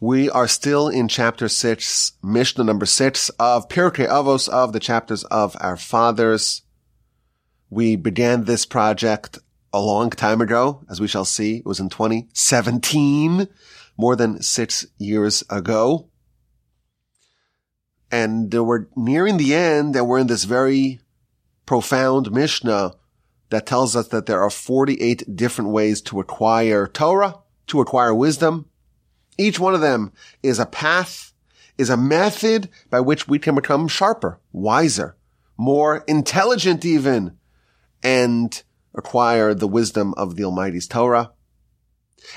We 0.00 0.28
are 0.28 0.46
still 0.46 0.88
in 0.88 1.08
chapter 1.08 1.48
six, 1.48 2.12
Mishnah 2.22 2.64
number 2.64 2.84
six 2.84 3.30
of 3.38 3.66
Pirkei 3.68 4.06
Avos 4.06 4.46
of 4.46 4.74
the 4.74 4.80
chapters 4.80 5.24
of 5.24 5.56
our 5.58 5.78
fathers. 5.78 6.60
We 7.70 7.96
began 7.96 8.44
this 8.44 8.66
project 8.66 9.38
a 9.72 9.80
long 9.80 10.10
time 10.10 10.42
ago, 10.42 10.84
as 10.90 11.00
we 11.00 11.08
shall 11.08 11.24
see. 11.24 11.56
It 11.56 11.64
was 11.64 11.80
in 11.80 11.88
2017, 11.88 13.48
more 13.96 14.16
than 14.16 14.42
six 14.42 14.86
years 14.98 15.42
ago. 15.48 16.10
And 18.10 18.52
we're 18.52 18.88
nearing 18.96 19.38
the 19.38 19.54
end 19.54 19.96
and 19.96 20.06
we're 20.06 20.18
in 20.18 20.26
this 20.26 20.44
very 20.44 21.00
profound 21.64 22.30
Mishnah 22.32 22.96
that 23.48 23.64
tells 23.64 23.96
us 23.96 24.08
that 24.08 24.26
there 24.26 24.42
are 24.42 24.50
48 24.50 25.34
different 25.34 25.70
ways 25.70 26.02
to 26.02 26.20
acquire 26.20 26.86
Torah, 26.86 27.36
to 27.68 27.80
acquire 27.80 28.14
wisdom, 28.14 28.66
each 29.38 29.58
one 29.58 29.74
of 29.74 29.80
them 29.80 30.12
is 30.42 30.58
a 30.58 30.66
path, 30.66 31.32
is 31.78 31.90
a 31.90 31.96
method 31.96 32.68
by 32.90 33.00
which 33.00 33.28
we 33.28 33.38
can 33.38 33.54
become 33.54 33.88
sharper, 33.88 34.40
wiser, 34.52 35.16
more 35.56 36.04
intelligent 36.06 36.84
even, 36.84 37.36
and 38.02 38.62
acquire 38.94 39.54
the 39.54 39.68
wisdom 39.68 40.14
of 40.14 40.36
the 40.36 40.44
Almighty's 40.44 40.88
Torah. 40.88 41.32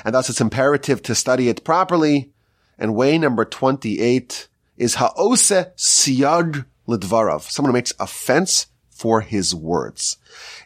And 0.04 0.14
thus 0.14 0.30
it's 0.30 0.42
imperative 0.42 1.02
to 1.04 1.16
study 1.16 1.50
it 1.50 1.64
properly. 1.64 2.32
And 2.78 2.96
way 2.96 3.18
number 3.18 3.46
28 3.46 4.48
is 4.78 4.96
ha'ose 4.96 5.52
siyag 5.76 6.66
lidvarav. 6.88 7.42
Someone 7.42 7.72
who 7.72 7.78
makes 7.78 7.94
offense 8.00 8.68
for 8.90 9.22
his 9.22 9.56
words. 9.56 10.18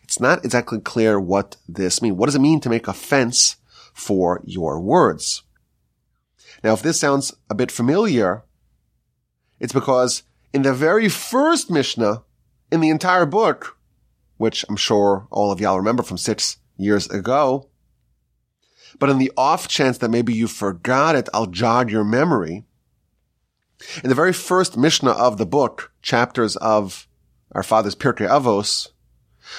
It's 0.03 0.19
not 0.19 0.43
exactly 0.43 0.79
clear 0.79 1.19
what 1.19 1.57
this 1.67 2.01
means. 2.01 2.15
What 2.15 2.25
does 2.25 2.35
it 2.35 2.39
mean 2.39 2.59
to 2.61 2.69
make 2.69 2.87
offense 2.87 3.57
for 3.93 4.41
your 4.43 4.79
words? 4.79 5.43
Now, 6.63 6.73
if 6.73 6.81
this 6.81 6.99
sounds 6.99 7.33
a 7.49 7.55
bit 7.55 7.71
familiar, 7.71 8.43
it's 9.59 9.73
because 9.73 10.23
in 10.53 10.61
the 10.61 10.73
very 10.73 11.09
first 11.09 11.69
Mishnah 11.69 12.23
in 12.71 12.79
the 12.79 12.89
entire 12.89 13.25
book, 13.25 13.77
which 14.37 14.63
I'm 14.69 14.77
sure 14.77 15.27
all 15.29 15.51
of 15.51 15.59
y'all 15.59 15.77
remember 15.77 16.03
from 16.03 16.17
six 16.17 16.57
years 16.77 17.09
ago, 17.09 17.69
but 18.99 19.09
in 19.09 19.17
the 19.17 19.31
off 19.35 19.67
chance 19.67 19.97
that 19.97 20.11
maybe 20.11 20.33
you 20.33 20.47
forgot 20.47 21.15
it, 21.15 21.27
I'll 21.33 21.47
jog 21.47 21.91
your 21.91 22.03
memory. 22.03 22.63
In 24.03 24.09
the 24.09 24.15
very 24.15 24.33
first 24.33 24.77
Mishnah 24.77 25.11
of 25.11 25.37
the 25.37 25.45
book, 25.45 25.91
chapters 26.01 26.55
of 26.57 27.07
our 27.51 27.63
father's 27.63 27.95
Pirkei 27.95 28.27
Avos, 28.27 28.89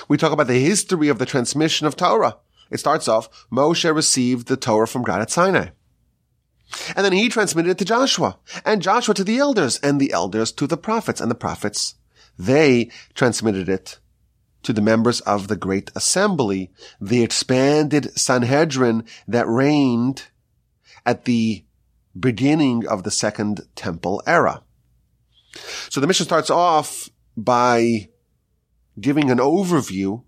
we 0.09 0.17
talk 0.17 0.33
about 0.33 0.47
the 0.47 0.59
history 0.59 1.09
of 1.09 1.19
the 1.19 1.27
transmission 1.27 1.87
of 1.87 1.97
Torah. 1.97 2.39
It 2.71 2.79
starts 2.79 3.09
off, 3.09 3.47
Moshe 3.53 3.95
received 3.95 4.49
the 4.49 4.57
Torah 4.57 4.89
from 4.89 5.03
God 5.03 5.21
at 5.21 5.31
Sinai. 5.31 5.69
And 6.97 7.05
then 7.05 7.13
he 7.13 7.29
transmitted 7.29 7.71
it 7.71 7.79
to 7.79 7.85
Joshua, 7.85 8.39
and 8.65 8.83
Joshua 8.83 9.15
to 9.15 9.25
the 9.25 9.39
elders, 9.39 9.79
and 9.79 10.01
the 10.01 10.13
elders 10.13 10.53
to 10.53 10.67
the 10.67 10.77
prophets, 10.77 11.21
and 11.21 11.31
the 11.31 11.37
prophets, 11.37 11.95
they 12.39 12.91
transmitted 13.15 13.69
it 13.69 13.99
to 14.65 14.73
the 14.73 14.81
members 14.81 15.21
of 15.21 15.49
the 15.49 15.57
great 15.57 15.91
assembly, 15.95 16.73
the 17.01 17.23
expanded 17.23 18.19
Sanhedrin 18.19 19.05
that 19.29 19.47
reigned 19.47 20.25
at 21.07 21.27
the 21.27 21.65
beginning 22.19 22.87
of 22.87 23.03
the 23.03 23.11
second 23.11 23.61
temple 23.75 24.23
era. 24.27 24.63
So 25.91 26.01
the 26.01 26.07
Mishnah 26.07 26.25
starts 26.25 26.51
off 26.51 27.09
by 27.37 28.09
giving 28.99 29.31
an 29.31 29.39
overview 29.39 30.23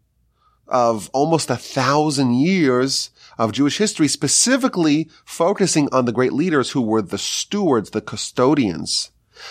of 0.69 1.11
almost 1.13 1.51
a 1.51 1.57
thousand 1.57 2.35
years 2.35 3.11
of 3.39 3.53
Jewish 3.53 3.79
history, 3.79 4.09
specifically 4.09 5.09
focusing 5.25 5.89
on 5.93 6.05
the 6.05 6.13
great 6.13 6.33
leaders 6.33 6.71
who 6.71 6.81
were 6.81 7.03
the 7.03 7.19
stewards, 7.19 7.91
the 7.91 8.01
custodians, 8.01 9.11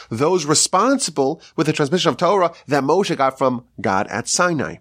those 0.09 0.45
responsible 0.45 1.41
with 1.55 1.67
the 1.67 1.73
transmission 1.73 2.09
of 2.09 2.17
Torah 2.17 2.53
that 2.67 2.83
Moshe 2.83 3.15
got 3.15 3.37
from 3.37 3.65
God 3.79 4.07
at 4.07 4.27
Sinai. 4.27 4.77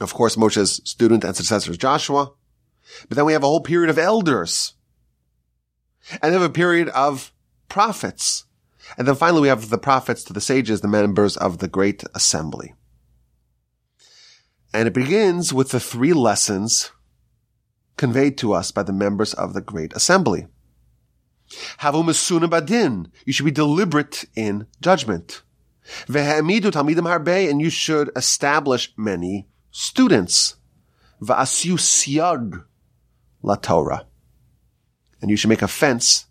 Of 0.00 0.12
course, 0.12 0.36
Moshe's 0.36 0.80
student 0.84 1.24
and 1.24 1.36
successor 1.36 1.70
is 1.70 1.78
Joshua. 1.78 2.32
But 3.08 3.16
then 3.16 3.24
we 3.24 3.32
have 3.32 3.42
a 3.42 3.46
whole 3.46 3.60
period 3.60 3.90
of 3.90 3.98
elders. 3.98 4.74
And 6.20 6.34
then 6.34 6.42
a 6.42 6.50
period 6.50 6.88
of 6.90 7.32
prophets. 7.68 8.44
And 8.98 9.08
then 9.08 9.14
finally 9.14 9.42
we 9.42 9.48
have 9.48 9.70
the 9.70 9.78
prophets 9.78 10.22
to 10.24 10.32
the 10.32 10.40
sages, 10.40 10.80
the 10.80 10.88
members 10.88 11.36
of 11.36 11.58
the 11.58 11.68
great 11.68 12.04
assembly. 12.14 12.74
And 14.74 14.88
it 14.88 14.92
begins 14.92 15.54
with 15.54 15.70
the 15.70 15.78
three 15.78 16.12
lessons 16.12 16.90
conveyed 17.96 18.36
to 18.38 18.52
us 18.52 18.72
by 18.72 18.82
the 18.82 18.92
members 18.92 19.32
of 19.32 19.54
the 19.54 19.60
great 19.60 19.92
assembly. 19.92 20.48
You 21.80 23.32
should 23.32 23.44
be 23.44 23.50
deliberate 23.52 24.24
in 24.34 24.66
judgment. 24.80 25.42
And 26.08 27.60
you 27.60 27.70
should 27.70 28.10
establish 28.16 28.92
many 28.96 29.46
students. 29.70 30.56
La 33.42 33.54
Torah. 33.54 34.06
And 35.22 35.30
you 35.30 35.36
should 35.36 35.50
make 35.50 35.62
a 35.62 35.68
fence 35.68 36.26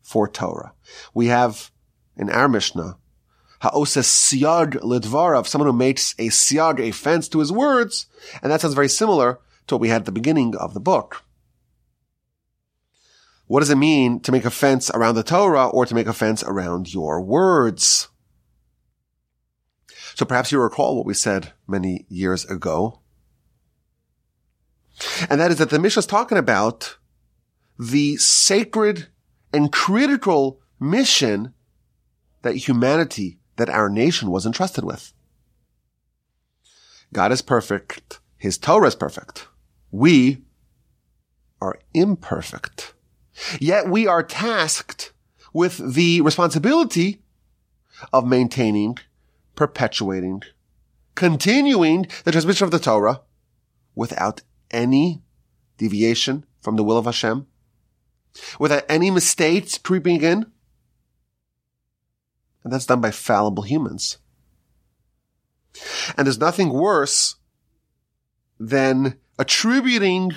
for 0.00 0.26
Torah. 0.26 0.72
We 1.12 1.26
have 1.26 1.70
in 2.16 2.30
our 2.30 2.48
Mishnah 2.48 2.96
ha'osa 3.64 4.00
siyag 4.00 4.74
lidvarav, 4.82 5.46
someone 5.46 5.70
who 5.70 5.76
makes 5.76 6.12
a 6.18 6.28
siyag, 6.28 6.78
a 6.80 6.90
fence 6.90 7.28
to 7.28 7.38
his 7.38 7.50
words, 7.50 8.06
and 8.42 8.52
that 8.52 8.60
sounds 8.60 8.74
very 8.74 8.90
similar 8.90 9.40
to 9.66 9.74
what 9.74 9.80
we 9.80 9.88
had 9.88 10.02
at 10.02 10.04
the 10.04 10.12
beginning 10.12 10.54
of 10.56 10.74
the 10.74 10.80
book. 10.80 11.22
What 13.46 13.60
does 13.60 13.70
it 13.70 13.76
mean 13.76 14.20
to 14.20 14.32
make 14.32 14.44
a 14.44 14.50
fence 14.50 14.90
around 14.90 15.14
the 15.14 15.22
Torah 15.22 15.68
or 15.68 15.86
to 15.86 15.94
make 15.94 16.06
a 16.06 16.12
fence 16.12 16.42
around 16.42 16.92
your 16.92 17.22
words? 17.22 18.08
So 20.14 20.24
perhaps 20.26 20.52
you 20.52 20.60
recall 20.60 20.96
what 20.96 21.06
we 21.06 21.14
said 21.14 21.52
many 21.66 22.04
years 22.08 22.44
ago. 22.44 23.00
And 25.28 25.40
that 25.40 25.50
is 25.50 25.58
that 25.58 25.70
the 25.70 25.78
Mishnah 25.78 26.00
is 26.00 26.06
talking 26.06 26.38
about 26.38 26.98
the 27.78 28.16
sacred 28.16 29.08
and 29.52 29.72
critical 29.72 30.60
mission 30.78 31.54
that 32.42 32.56
humanity 32.56 33.38
that 33.56 33.70
our 33.70 33.88
nation 33.88 34.30
was 34.30 34.46
entrusted 34.46 34.84
with. 34.84 35.12
God 37.12 37.32
is 37.32 37.42
perfect. 37.42 38.20
His 38.36 38.58
Torah 38.58 38.88
is 38.88 38.94
perfect. 38.94 39.48
We 39.90 40.42
are 41.60 41.78
imperfect. 41.94 42.94
Yet 43.60 43.88
we 43.88 44.06
are 44.06 44.22
tasked 44.22 45.12
with 45.52 45.94
the 45.94 46.20
responsibility 46.20 47.22
of 48.12 48.26
maintaining, 48.26 48.98
perpetuating, 49.54 50.42
continuing 51.14 52.06
the 52.24 52.32
transmission 52.32 52.64
of 52.64 52.70
the 52.70 52.78
Torah 52.78 53.22
without 53.94 54.42
any 54.70 55.22
deviation 55.78 56.44
from 56.60 56.76
the 56.76 56.84
will 56.84 56.98
of 56.98 57.04
Hashem, 57.04 57.46
without 58.58 58.84
any 58.88 59.10
mistakes 59.10 59.78
creeping 59.78 60.22
in, 60.22 60.46
and 62.64 62.72
that's 62.72 62.86
done 62.86 63.00
by 63.00 63.10
fallible 63.10 63.62
humans. 63.62 64.18
And 66.16 66.26
there's 66.26 66.38
nothing 66.38 66.70
worse 66.70 67.36
than 68.58 69.18
attributing 69.38 70.32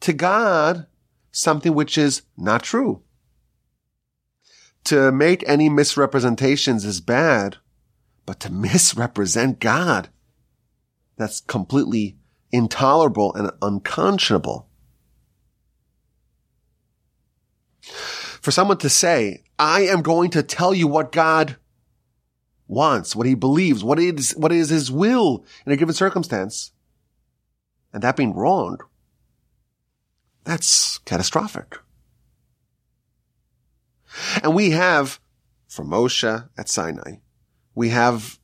to 0.00 0.12
God 0.12 0.86
something 1.32 1.74
which 1.74 1.98
is 1.98 2.22
not 2.36 2.62
true. 2.62 3.02
To 4.84 5.12
make 5.12 5.44
any 5.46 5.68
misrepresentations 5.68 6.84
is 6.84 7.00
bad, 7.00 7.56
but 8.24 8.40
to 8.40 8.52
misrepresent 8.52 9.60
God, 9.60 10.08
that's 11.16 11.40
completely 11.40 12.16
intolerable 12.52 13.34
and 13.34 13.50
unconscionable. 13.60 14.68
For 18.40 18.50
someone 18.50 18.78
to 18.78 18.88
say, 18.88 19.42
I 19.58 19.82
am 19.82 20.02
going 20.02 20.30
to 20.30 20.42
tell 20.42 20.74
you 20.74 20.86
what 20.86 21.12
God 21.12 21.56
wants, 22.66 23.16
what 23.16 23.26
he 23.26 23.34
believes, 23.34 23.82
what 23.82 23.98
is, 23.98 24.32
what 24.36 24.52
is 24.52 24.68
his 24.68 24.90
will 24.90 25.44
in 25.66 25.72
a 25.72 25.76
given 25.76 25.94
circumstance. 25.94 26.72
And 27.92 28.02
that 28.02 28.16
being 28.16 28.34
wrong, 28.34 28.78
that's 30.44 30.98
catastrophic. 30.98 31.78
And 34.42 34.54
we 34.54 34.70
have, 34.70 35.20
from 35.68 35.88
Moshe 35.88 36.48
at 36.56 36.68
Sinai, 36.68 37.16
we 37.74 37.90
have 37.90 38.38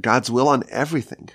God's 0.00 0.30
will 0.30 0.48
on 0.48 0.64
everything. 0.70 1.30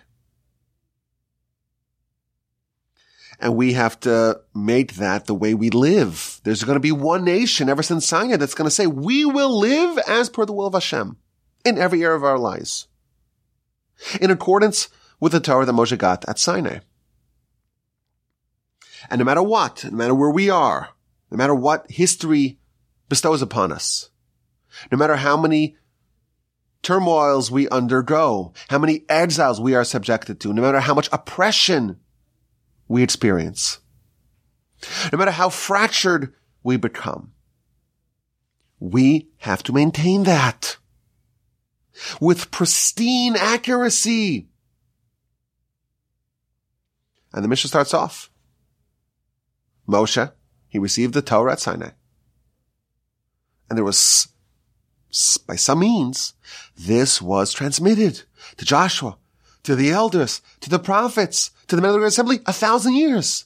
And 3.39 3.55
we 3.55 3.73
have 3.73 3.99
to 4.01 4.41
make 4.53 4.95
that 4.95 5.25
the 5.25 5.35
way 5.35 5.53
we 5.53 5.69
live. 5.69 6.39
There's 6.43 6.63
going 6.63 6.75
to 6.75 6.79
be 6.79 6.91
one 6.91 7.23
nation 7.23 7.69
ever 7.69 7.83
since 7.83 8.05
Sinai 8.05 8.37
that's 8.37 8.53
going 8.53 8.67
to 8.67 8.71
say, 8.71 8.87
we 8.87 9.25
will 9.25 9.59
live 9.59 9.97
as 10.07 10.29
per 10.29 10.45
the 10.45 10.53
will 10.53 10.67
of 10.67 10.73
Hashem 10.73 11.17
in 11.65 11.77
every 11.77 12.03
area 12.03 12.15
of 12.15 12.23
our 12.23 12.37
lives. 12.37 12.87
In 14.19 14.31
accordance 14.31 14.89
with 15.19 15.31
the 15.31 15.39
Torah 15.39 15.65
that 15.65 15.71
Moshe 15.71 15.97
got 15.97 16.27
at 16.27 16.39
Sinai. 16.39 16.79
And 19.09 19.19
no 19.19 19.25
matter 19.25 19.43
what, 19.43 19.83
no 19.85 19.91
matter 19.91 20.15
where 20.15 20.29
we 20.29 20.49
are, 20.49 20.89
no 21.29 21.37
matter 21.37 21.55
what 21.55 21.89
history 21.89 22.59
bestows 23.11 23.41
upon 23.41 23.71
us. 23.71 24.09
No 24.91 24.97
matter 24.97 25.17
how 25.17 25.35
many 25.35 25.75
turmoils 26.81 27.51
we 27.51 27.67
undergo, 27.69 28.53
how 28.69 28.79
many 28.79 29.03
exiles 29.09 29.59
we 29.59 29.75
are 29.75 29.83
subjected 29.83 30.39
to, 30.39 30.53
no 30.53 30.61
matter 30.61 30.79
how 30.79 30.93
much 30.93 31.09
oppression 31.11 31.99
we 32.91 33.03
experience, 33.03 33.79
no 35.13 35.17
matter 35.17 35.31
how 35.31 35.47
fractured 35.47 36.33
we 36.61 36.75
become, 36.75 37.31
we 38.81 39.29
have 39.37 39.63
to 39.63 39.71
maintain 39.71 40.23
that 40.23 40.75
with 42.19 42.51
pristine 42.51 43.37
accuracy. 43.37 44.49
And 47.33 47.45
the 47.45 47.47
Mishnah 47.47 47.69
starts 47.69 47.93
off. 47.93 48.29
Moshe, 49.87 50.33
he 50.67 50.77
received 50.77 51.13
the 51.13 51.21
Torah 51.21 51.53
at 51.53 51.61
Sinai. 51.61 51.91
And 53.69 53.77
there 53.77 53.85
was, 53.85 54.27
by 55.47 55.55
some 55.55 55.79
means, 55.79 56.33
this 56.77 57.21
was 57.21 57.53
transmitted 57.53 58.23
to 58.57 58.65
Joshua, 58.65 59.17
to 59.63 59.75
the 59.75 59.91
elders, 59.91 60.41
to 60.61 60.69
the 60.69 60.79
prophets, 60.79 61.51
to 61.67 61.75
the 61.75 61.81
men 61.81 61.93
of 61.93 62.01
the 62.01 62.07
assembly 62.07 62.39
a 62.45 62.53
thousand 62.53 62.95
years. 62.95 63.45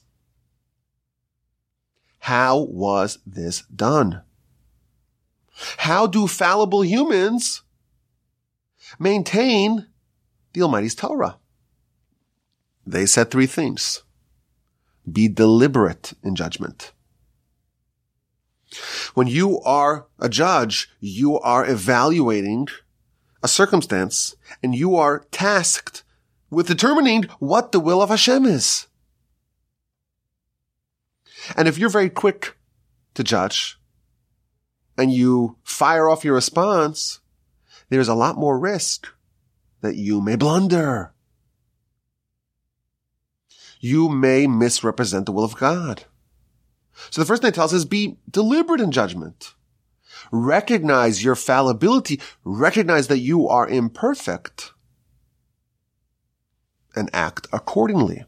How 2.20 2.60
was 2.60 3.20
this 3.26 3.62
done? 3.64 4.22
How 5.78 6.08
do 6.08 6.28
fallible 6.28 6.84
humans 6.84 7.62
maintain 9.00 9.88
the 10.54 10.62
Almighty's 10.62 10.96
Torah? 10.96 11.38
They 12.86 13.06
said 13.06 13.30
three 13.32 13.48
things. 13.48 14.04
Be 15.12 15.28
deliberate 15.28 16.14
in 16.24 16.36
judgment. 16.36 16.94
When 19.14 19.28
you 19.28 19.62
are 19.62 20.08
a 20.20 20.28
judge, 20.28 20.90
you 21.00 21.40
are 21.40 21.70
evaluating 21.70 22.68
a 23.44 23.48
circumstance 23.48 24.36
and 24.64 24.76
you 24.76 24.96
are 24.96 25.26
tasked 25.32 26.04
with 26.50 26.68
determining 26.68 27.24
what 27.40 27.72
the 27.72 27.80
will 27.80 28.02
of 28.02 28.10
Hashem 28.10 28.46
is. 28.46 28.88
And 31.56 31.68
if 31.68 31.78
you're 31.78 31.90
very 31.90 32.10
quick 32.10 32.58
to 33.14 33.24
judge 33.24 33.80
and 34.98 35.12
you 35.12 35.58
fire 35.64 36.10
off 36.10 36.24
your 36.24 36.36
response, 36.36 37.20
there's 37.90 38.08
a 38.08 38.16
lot 38.16 38.38
more 38.38 38.58
risk 38.58 39.08
that 39.82 39.96
you 39.96 40.22
may 40.22 40.36
blunder. 40.36 41.14
You 43.80 44.10
may 44.10 44.48
misrepresent 44.48 45.26
the 45.26 45.32
will 45.32 45.44
of 45.44 45.58
God. 45.58 46.06
So 47.12 47.22
the 47.22 47.26
first 47.26 47.42
thing 47.42 47.50
it 47.50 47.56
tells 47.56 47.74
us 47.74 47.80
is 47.80 47.86
be 47.86 48.18
deliberate 48.30 48.82
in 48.82 48.92
judgment. 48.92 49.54
Recognize 50.32 51.24
your 51.24 51.36
fallibility. 51.36 52.20
Recognize 52.44 53.08
that 53.10 53.20
you 53.20 53.48
are 53.48 53.68
imperfect 53.68 54.72
and 56.96 57.10
act 57.14 57.48
accordingly. 57.52 58.26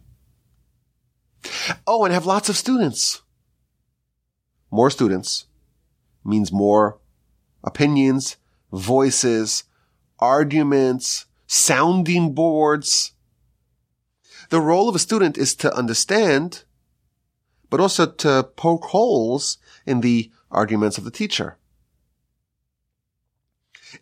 Oh, 1.86 2.04
and 2.04 2.14
have 2.14 2.26
lots 2.26 2.50
of 2.50 2.58
students. 2.58 3.22
More 4.72 4.90
students 4.90 5.46
means 6.26 6.52
more 6.52 7.00
opinions, 7.64 8.38
voices, 8.72 9.64
arguments, 10.20 11.26
sounding 11.46 12.34
boards. 12.34 13.14
The 14.50 14.62
role 14.62 14.90
of 14.90 14.96
a 14.96 15.00
student 15.00 15.38
is 15.38 15.56
to 15.56 15.74
understand 15.74 16.64
but 17.70 17.80
also 17.80 18.06
to 18.06 18.44
poke 18.56 18.86
holes 18.86 19.58
in 19.86 20.02
the 20.02 20.32
arguments 20.52 20.98
of 20.98 21.04
the 21.04 21.12
teacher. 21.12 21.58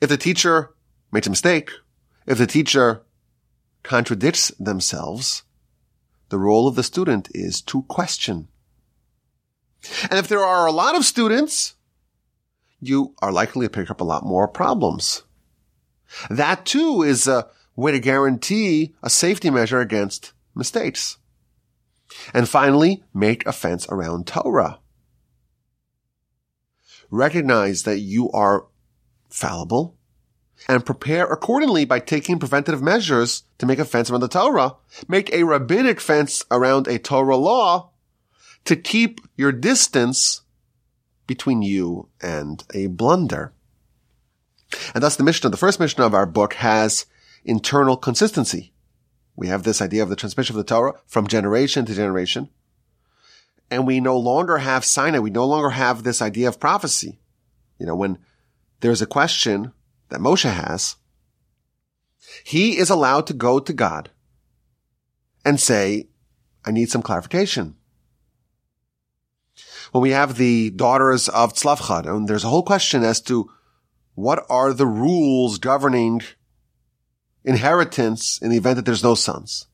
If 0.01 0.09
the 0.09 0.17
teacher 0.17 0.71
makes 1.11 1.27
a 1.27 1.31
mistake, 1.31 1.71
if 2.25 2.37
the 2.37 2.47
teacher 2.47 3.03
contradicts 3.85 4.49
themselves, 4.59 5.43
the 6.29 6.39
role 6.39 6.67
of 6.67 6.75
the 6.75 6.83
student 6.83 7.29
is 7.33 7.61
to 7.61 7.83
question. 7.83 8.47
And 10.09 10.17
if 10.17 10.27
there 10.27 10.43
are 10.43 10.65
a 10.65 10.71
lot 10.71 10.95
of 10.95 11.05
students, 11.05 11.75
you 12.79 13.13
are 13.21 13.31
likely 13.31 13.67
to 13.67 13.69
pick 13.69 13.91
up 13.91 14.01
a 14.01 14.05
lot 14.05 14.25
more 14.25 14.47
problems. 14.47 15.23
That 16.29 16.65
too 16.65 17.03
is 17.03 17.27
a 17.27 17.47
way 17.75 17.91
to 17.91 17.99
guarantee 17.99 18.95
a 19.03 19.09
safety 19.09 19.51
measure 19.51 19.79
against 19.79 20.33
mistakes. 20.55 21.17
And 22.33 22.49
finally, 22.49 23.03
make 23.13 23.45
a 23.45 23.51
fence 23.51 23.85
around 23.89 24.25
Torah. 24.25 24.79
Recognize 27.11 27.83
that 27.83 27.99
you 27.99 28.31
are 28.31 28.65
fallible 29.29 29.95
and 30.67 30.85
prepare 30.85 31.25
accordingly 31.25 31.85
by 31.85 31.99
taking 31.99 32.39
preventative 32.39 32.81
measures 32.81 33.43
to 33.57 33.65
make 33.65 33.79
a 33.79 33.85
fence 33.85 34.09
around 34.09 34.21
the 34.21 34.27
Torah. 34.27 34.75
Make 35.07 35.31
a 35.31 35.43
rabbinic 35.43 35.99
fence 35.99 36.43
around 36.49 36.87
a 36.87 36.99
Torah 36.99 37.37
law 37.37 37.91
to 38.65 38.75
keep 38.75 39.21
your 39.35 39.51
distance 39.51 40.41
between 41.27 41.61
you 41.61 42.09
and 42.21 42.63
a 42.73 42.87
blunder. 42.87 43.53
And 44.93 45.03
thus 45.03 45.15
the 45.15 45.23
Mishnah, 45.23 45.49
the 45.49 45.57
first 45.57 45.79
Mishnah 45.79 46.05
of 46.05 46.13
our 46.13 46.25
book 46.25 46.55
has 46.55 47.05
internal 47.43 47.97
consistency. 47.97 48.73
We 49.35 49.47
have 49.47 49.63
this 49.63 49.81
idea 49.81 50.01
of 50.01 50.09
the 50.09 50.15
transmission 50.15 50.55
of 50.55 50.57
the 50.57 50.63
Torah 50.63 50.93
from 51.05 51.27
generation 51.27 51.85
to 51.85 51.93
generation. 51.93 52.49
And 53.69 53.85
we 53.85 53.99
no 53.99 54.17
longer 54.17 54.59
have 54.59 54.85
Sinai. 54.85 55.19
We 55.19 55.29
no 55.29 55.45
longer 55.45 55.71
have 55.71 56.03
this 56.03 56.21
idea 56.21 56.47
of 56.47 56.59
prophecy. 56.59 57.19
You 57.79 57.85
know, 57.85 57.95
when 57.95 58.19
there's 58.79 59.01
a 59.01 59.07
question 59.07 59.73
that 60.09 60.19
Moshe 60.19 60.51
has, 60.51 60.95
he 62.43 62.77
is 62.77 62.89
allowed 62.89 63.27
to 63.27 63.33
go 63.33 63.59
to 63.59 63.73
God 63.73 64.11
and 65.43 65.59
say, 65.59 66.07
I 66.65 66.71
need 66.71 66.89
some 66.89 67.01
clarification. 67.01 67.75
When 69.91 70.01
we 70.01 70.11
have 70.11 70.35
the 70.35 70.71
daughters 70.71 71.29
of 71.29 71.53
Tzlafchad, 71.53 72.05
and 72.05 72.27
there's 72.27 72.43
a 72.43 72.49
whole 72.49 72.63
question 72.63 73.03
as 73.03 73.21
to 73.21 73.49
what 74.15 74.45
are 74.49 74.73
the 74.73 74.87
rules 74.87 75.57
governing 75.57 76.21
inheritance 77.43 78.39
in 78.41 78.49
the 78.49 78.57
event 78.57 78.77
that 78.77 78.85
there's 78.85 79.03
no 79.03 79.15
sons. 79.15 79.67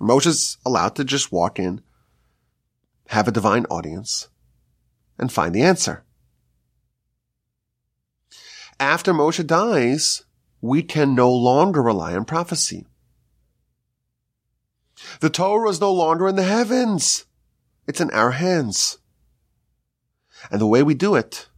Moshe's 0.00 0.58
allowed 0.64 0.96
to 0.96 1.04
just 1.04 1.32
walk 1.32 1.58
in, 1.58 1.80
have 3.08 3.28
a 3.28 3.32
divine 3.32 3.64
audience, 3.66 4.28
and 5.18 5.32
find 5.32 5.54
the 5.54 5.62
answer. 5.62 6.04
After 8.80 9.12
Moshe 9.12 9.44
dies, 9.46 10.22
we 10.60 10.82
can 10.82 11.14
no 11.14 11.32
longer 11.32 11.82
rely 11.82 12.14
on 12.14 12.24
prophecy. 12.24 12.86
The 15.20 15.30
Torah 15.30 15.70
is 15.70 15.80
no 15.80 15.92
longer 15.92 16.28
in 16.28 16.36
the 16.36 16.44
heavens. 16.44 17.24
It's 17.86 18.00
in 18.00 18.10
our 18.10 18.32
hands. 18.32 18.98
And 20.50 20.60
the 20.60 20.66
way 20.66 20.82
we 20.82 20.94
do 20.94 21.14
it 21.14 21.48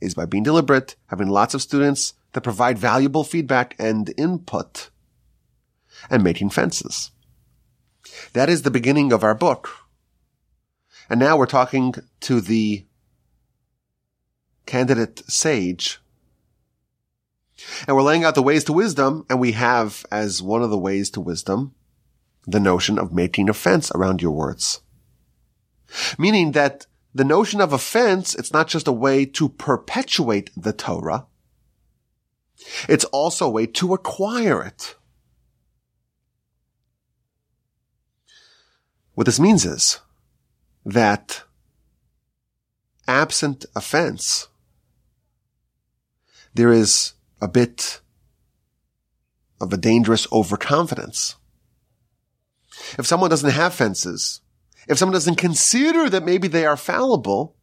is 0.00 0.14
by 0.14 0.26
being 0.26 0.42
deliberate, 0.42 0.96
having 1.06 1.28
lots 1.28 1.54
of 1.54 1.62
students, 1.62 2.14
that 2.32 2.42
provide 2.42 2.78
valuable 2.78 3.24
feedback 3.24 3.74
and 3.78 4.12
input 4.18 4.90
and 6.10 6.22
making 6.22 6.50
fences. 6.50 7.10
That 8.34 8.50
is 8.50 8.62
the 8.62 8.70
beginning 8.70 9.12
of 9.12 9.24
our 9.24 9.34
book. 9.34 9.70
And 11.08 11.18
now 11.18 11.36
we're 11.36 11.46
talking 11.46 11.94
to 12.20 12.40
the 12.40 12.84
candidate 14.66 15.22
sage. 15.28 16.00
And 17.86 17.96
we're 17.96 18.02
laying 18.02 18.24
out 18.24 18.34
the 18.34 18.42
ways 18.42 18.64
to 18.64 18.72
wisdom, 18.72 19.24
and 19.30 19.40
we 19.40 19.52
have 19.52 20.04
as 20.10 20.42
one 20.42 20.62
of 20.62 20.70
the 20.70 20.78
ways 20.78 21.10
to 21.10 21.20
wisdom 21.20 21.74
the 22.46 22.60
notion 22.60 22.98
of 22.98 23.12
making 23.12 23.48
a 23.48 23.54
fence 23.54 23.90
around 23.92 24.22
your 24.22 24.30
words. 24.30 24.80
Meaning 26.18 26.52
that 26.52 26.86
the 27.14 27.24
notion 27.24 27.60
of 27.60 27.72
offense, 27.72 28.34
it's 28.34 28.52
not 28.52 28.68
just 28.68 28.86
a 28.86 28.92
way 28.92 29.24
to 29.24 29.48
perpetuate 29.48 30.50
the 30.56 30.72
Torah, 30.72 31.26
it's 32.88 33.04
also 33.06 33.46
a 33.46 33.50
way 33.50 33.66
to 33.66 33.94
acquire 33.94 34.62
it. 34.62 34.96
What 39.14 39.24
this 39.24 39.40
means 39.40 39.64
is 39.64 40.00
that 40.84 41.42
absent 43.08 43.64
offense, 43.74 44.48
there 46.54 46.72
is 46.72 47.14
a 47.40 47.48
bit 47.48 48.00
of 49.60 49.72
a 49.72 49.76
dangerous 49.76 50.26
overconfidence. 50.32 51.36
If 52.98 53.06
someone 53.06 53.30
doesn't 53.30 53.50
have 53.50 53.74
fences, 53.74 54.40
if 54.88 54.98
someone 54.98 55.14
doesn't 55.14 55.36
consider 55.36 56.08
that 56.10 56.24
maybe 56.24 56.48
they 56.48 56.66
are 56.66 56.76
fallible, 56.76 57.56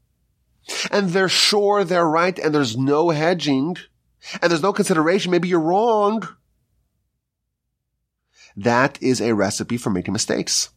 and 0.91 1.09
they're 1.09 1.29
sure 1.29 1.83
they're 1.83 2.07
right 2.07 2.37
and 2.39 2.53
there's 2.53 2.77
no 2.77 3.09
hedging, 3.09 3.77
and 4.41 4.51
there's 4.51 4.61
no 4.61 4.73
consideration, 4.73 5.31
maybe 5.31 5.47
you're 5.47 5.59
wrong. 5.59 6.27
That 8.55 9.01
is 9.01 9.19
a 9.19 9.33
recipe 9.33 9.77
for 9.77 9.89
making 9.89 10.13
mistakes. 10.13 10.69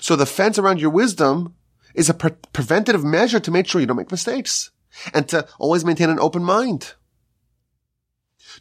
So 0.00 0.16
the 0.16 0.26
fence 0.26 0.58
around 0.58 0.80
your 0.80 0.90
wisdom 0.90 1.54
is 1.94 2.08
a 2.08 2.14
pre- 2.14 2.30
preventative 2.52 3.04
measure 3.04 3.40
to 3.40 3.50
make 3.50 3.66
sure 3.66 3.80
you 3.80 3.86
don't 3.86 3.96
make 3.96 4.10
mistakes 4.10 4.70
and 5.12 5.28
to 5.28 5.46
always 5.58 5.84
maintain 5.84 6.10
an 6.10 6.20
open 6.20 6.42
mind. 6.42 6.94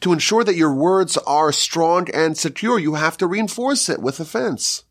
To 0.01 0.13
ensure 0.13 0.43
that 0.43 0.55
your 0.55 0.73
words 0.73 1.17
are 1.17 1.51
strong 1.51 2.09
and 2.13 2.37
secure, 2.37 2.77
you 2.79 2.95
have 2.95 3.17
to 3.17 3.27
reinforce 3.27 3.89
it 3.89 4.01
with 4.01 4.19
offense. 4.19 4.83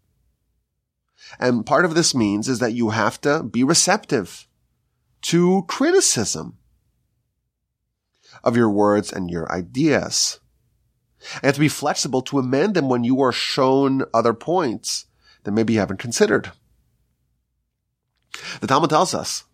And 1.39 1.67
part 1.67 1.85
of 1.85 1.95
this 1.95 2.15
means 2.15 2.49
is 2.49 2.59
that 2.61 2.75
you 2.75 2.91
have 2.91 3.21
to 3.23 3.43
be 3.43 3.65
receptive 3.65 4.47
to 5.23 5.65
criticism 5.69 6.59
of 8.43 8.57
your 8.57 8.71
words 8.71 9.13
and 9.13 9.31
your 9.31 9.51
ideas. 9.51 10.41
And 11.43 11.55
to 11.55 11.61
be 11.61 11.69
flexible 11.69 12.21
to 12.23 12.39
amend 12.39 12.75
them 12.75 12.89
when 12.89 13.05
you 13.05 13.23
are 13.23 13.33
shown 13.33 14.05
other 14.13 14.35
points 14.35 15.07
that 15.45 15.53
maybe 15.53 15.73
you 15.75 15.79
haven't 15.79 15.99
considered. 15.99 16.53
The 18.61 18.67
Talmud 18.67 18.91
tells 18.91 19.15
us 19.15 19.45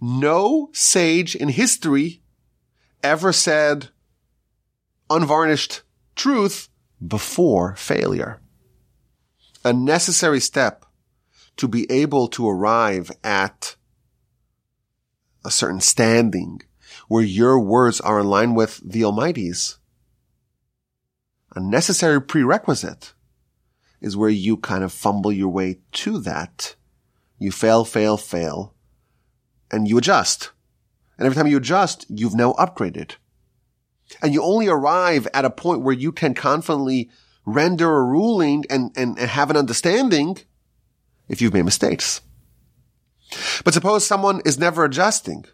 no 0.00 0.68
sage 0.72 1.34
in 1.34 1.48
history 1.48 2.22
ever 3.06 3.32
said 3.32 3.88
unvarnished 5.08 5.82
truth 6.14 6.68
before 7.06 7.76
failure. 7.76 8.40
A 9.64 9.72
necessary 9.72 10.40
step 10.40 10.84
to 11.56 11.68
be 11.68 11.90
able 11.90 12.28
to 12.28 12.48
arrive 12.48 13.10
at 13.24 13.76
a 15.44 15.50
certain 15.50 15.80
standing 15.80 16.60
where 17.08 17.22
your 17.22 17.60
words 17.60 18.00
are 18.00 18.20
in 18.20 18.26
line 18.26 18.54
with 18.54 18.80
the 18.84 19.04
Almighty's. 19.04 19.78
A 21.54 21.60
necessary 21.60 22.20
prerequisite 22.20 23.14
is 24.00 24.16
where 24.16 24.30
you 24.30 24.56
kind 24.56 24.84
of 24.84 24.92
fumble 24.92 25.32
your 25.32 25.48
way 25.48 25.78
to 25.92 26.18
that. 26.18 26.74
You 27.38 27.52
fail, 27.52 27.84
fail, 27.84 28.16
fail, 28.16 28.74
and 29.70 29.88
you 29.88 29.96
adjust. 29.98 30.50
And 31.18 31.26
every 31.26 31.36
time 31.36 31.46
you 31.46 31.56
adjust, 31.56 32.06
you've 32.08 32.34
now 32.34 32.52
upgraded. 32.54 33.16
And 34.22 34.32
you 34.32 34.42
only 34.42 34.68
arrive 34.68 35.26
at 35.34 35.44
a 35.44 35.50
point 35.50 35.82
where 35.82 35.94
you 35.94 36.12
can 36.12 36.34
confidently 36.34 37.10
render 37.44 37.96
a 37.96 38.04
ruling 38.04 38.64
and, 38.68 38.90
and, 38.96 39.18
and 39.18 39.30
have 39.30 39.50
an 39.50 39.56
understanding 39.56 40.38
if 41.28 41.40
you've 41.40 41.54
made 41.54 41.64
mistakes. 41.64 42.20
But 43.64 43.74
suppose 43.74 44.06
someone 44.06 44.40
is 44.44 44.58
never 44.58 44.84
adjusting. 44.84 45.44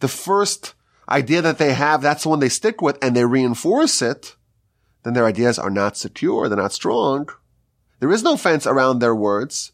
The 0.00 0.08
first 0.08 0.74
idea 1.08 1.42
that 1.42 1.58
they 1.58 1.72
have, 1.72 2.02
that's 2.02 2.24
the 2.24 2.28
one 2.28 2.40
they 2.40 2.48
stick 2.48 2.80
with 2.80 2.98
and 3.02 3.16
they 3.16 3.24
reinforce 3.24 4.02
it. 4.02 4.36
Then 5.02 5.14
their 5.14 5.26
ideas 5.26 5.58
are 5.58 5.70
not 5.70 5.96
secure. 5.96 6.48
They're 6.48 6.58
not 6.58 6.72
strong. 6.72 7.28
There 8.00 8.12
is 8.12 8.22
no 8.22 8.36
fence 8.36 8.66
around 8.66 8.98
their 8.98 9.14
words 9.14 9.72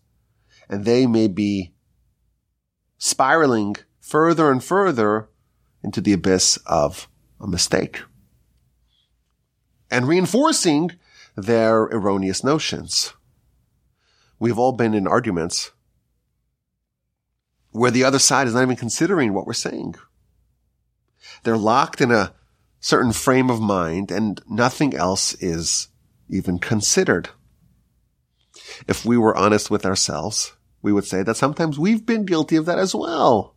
and 0.69 0.85
they 0.85 1.07
may 1.07 1.29
be 1.29 1.75
spiraling 2.99 3.77
further 4.01 4.51
and 4.51 4.63
further 4.63 5.29
into 5.83 6.01
the 6.01 6.13
abyss 6.13 6.59
of 6.67 7.09
a 7.41 7.47
mistake 7.47 8.03
and 9.93 10.09
reinforcing 10.09 10.91
their 11.37 11.83
erroneous 11.83 12.43
notions. 12.43 13.13
We've 14.39 14.59
all 14.59 14.73
been 14.73 14.95
in 14.95 15.07
arguments 15.07 15.71
where 17.71 17.91
the 17.91 18.05
other 18.05 18.19
side 18.19 18.47
is 18.47 18.55
not 18.55 18.63
even 18.63 18.77
considering 18.77 19.35
what 19.35 19.47
we're 19.47 19.53
saying. 19.53 19.95
They're 21.45 21.59
locked 21.59 22.01
in 22.01 22.11
a 22.11 22.35
certain 22.81 23.13
frame 23.13 23.51
of 23.51 23.61
mind 23.61 24.11
and 24.11 24.41
nothing 24.49 24.95
else 24.95 25.35
is 25.35 25.89
even 26.29 26.59
considered. 26.59 27.29
If 28.89 29.05
we 29.05 29.19
were 29.19 29.37
honest 29.37 29.71
with 29.71 29.85
ourselves, 29.85 30.57
we 30.81 30.93
would 30.93 31.05
say 31.05 31.23
that 31.23 31.37
sometimes 31.37 31.79
we've 31.79 32.05
been 32.05 32.25
guilty 32.25 32.57
of 32.57 32.65
that 32.67 32.79
as 32.79 32.95
well. 32.95 33.57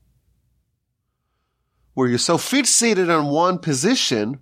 Where 1.95 2.07
you're 2.07 2.19
so 2.19 2.37
fixated 2.37 3.09
on 3.09 3.31
one 3.31 3.57
position 3.57 4.39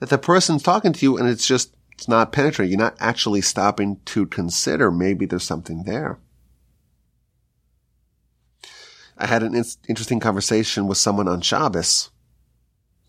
that 0.00 0.10
the 0.10 0.18
person's 0.18 0.62
talking 0.62 0.92
to 0.92 1.06
you 1.06 1.16
and 1.16 1.28
it's 1.28 1.46
just 1.46 1.74
it's 1.92 2.08
not 2.08 2.32
penetrating. 2.32 2.72
You're 2.72 2.84
not 2.84 2.96
actually 2.98 3.40
stopping 3.40 4.00
to 4.06 4.26
consider 4.26 4.90
maybe 4.90 5.24
there's 5.24 5.44
something 5.44 5.84
there. 5.84 6.18
I 9.16 9.26
had 9.26 9.44
an 9.44 9.54
in- 9.54 9.64
interesting 9.88 10.18
conversation 10.18 10.88
with 10.88 10.98
someone 10.98 11.28
on 11.28 11.40
Shabbos. 11.40 12.10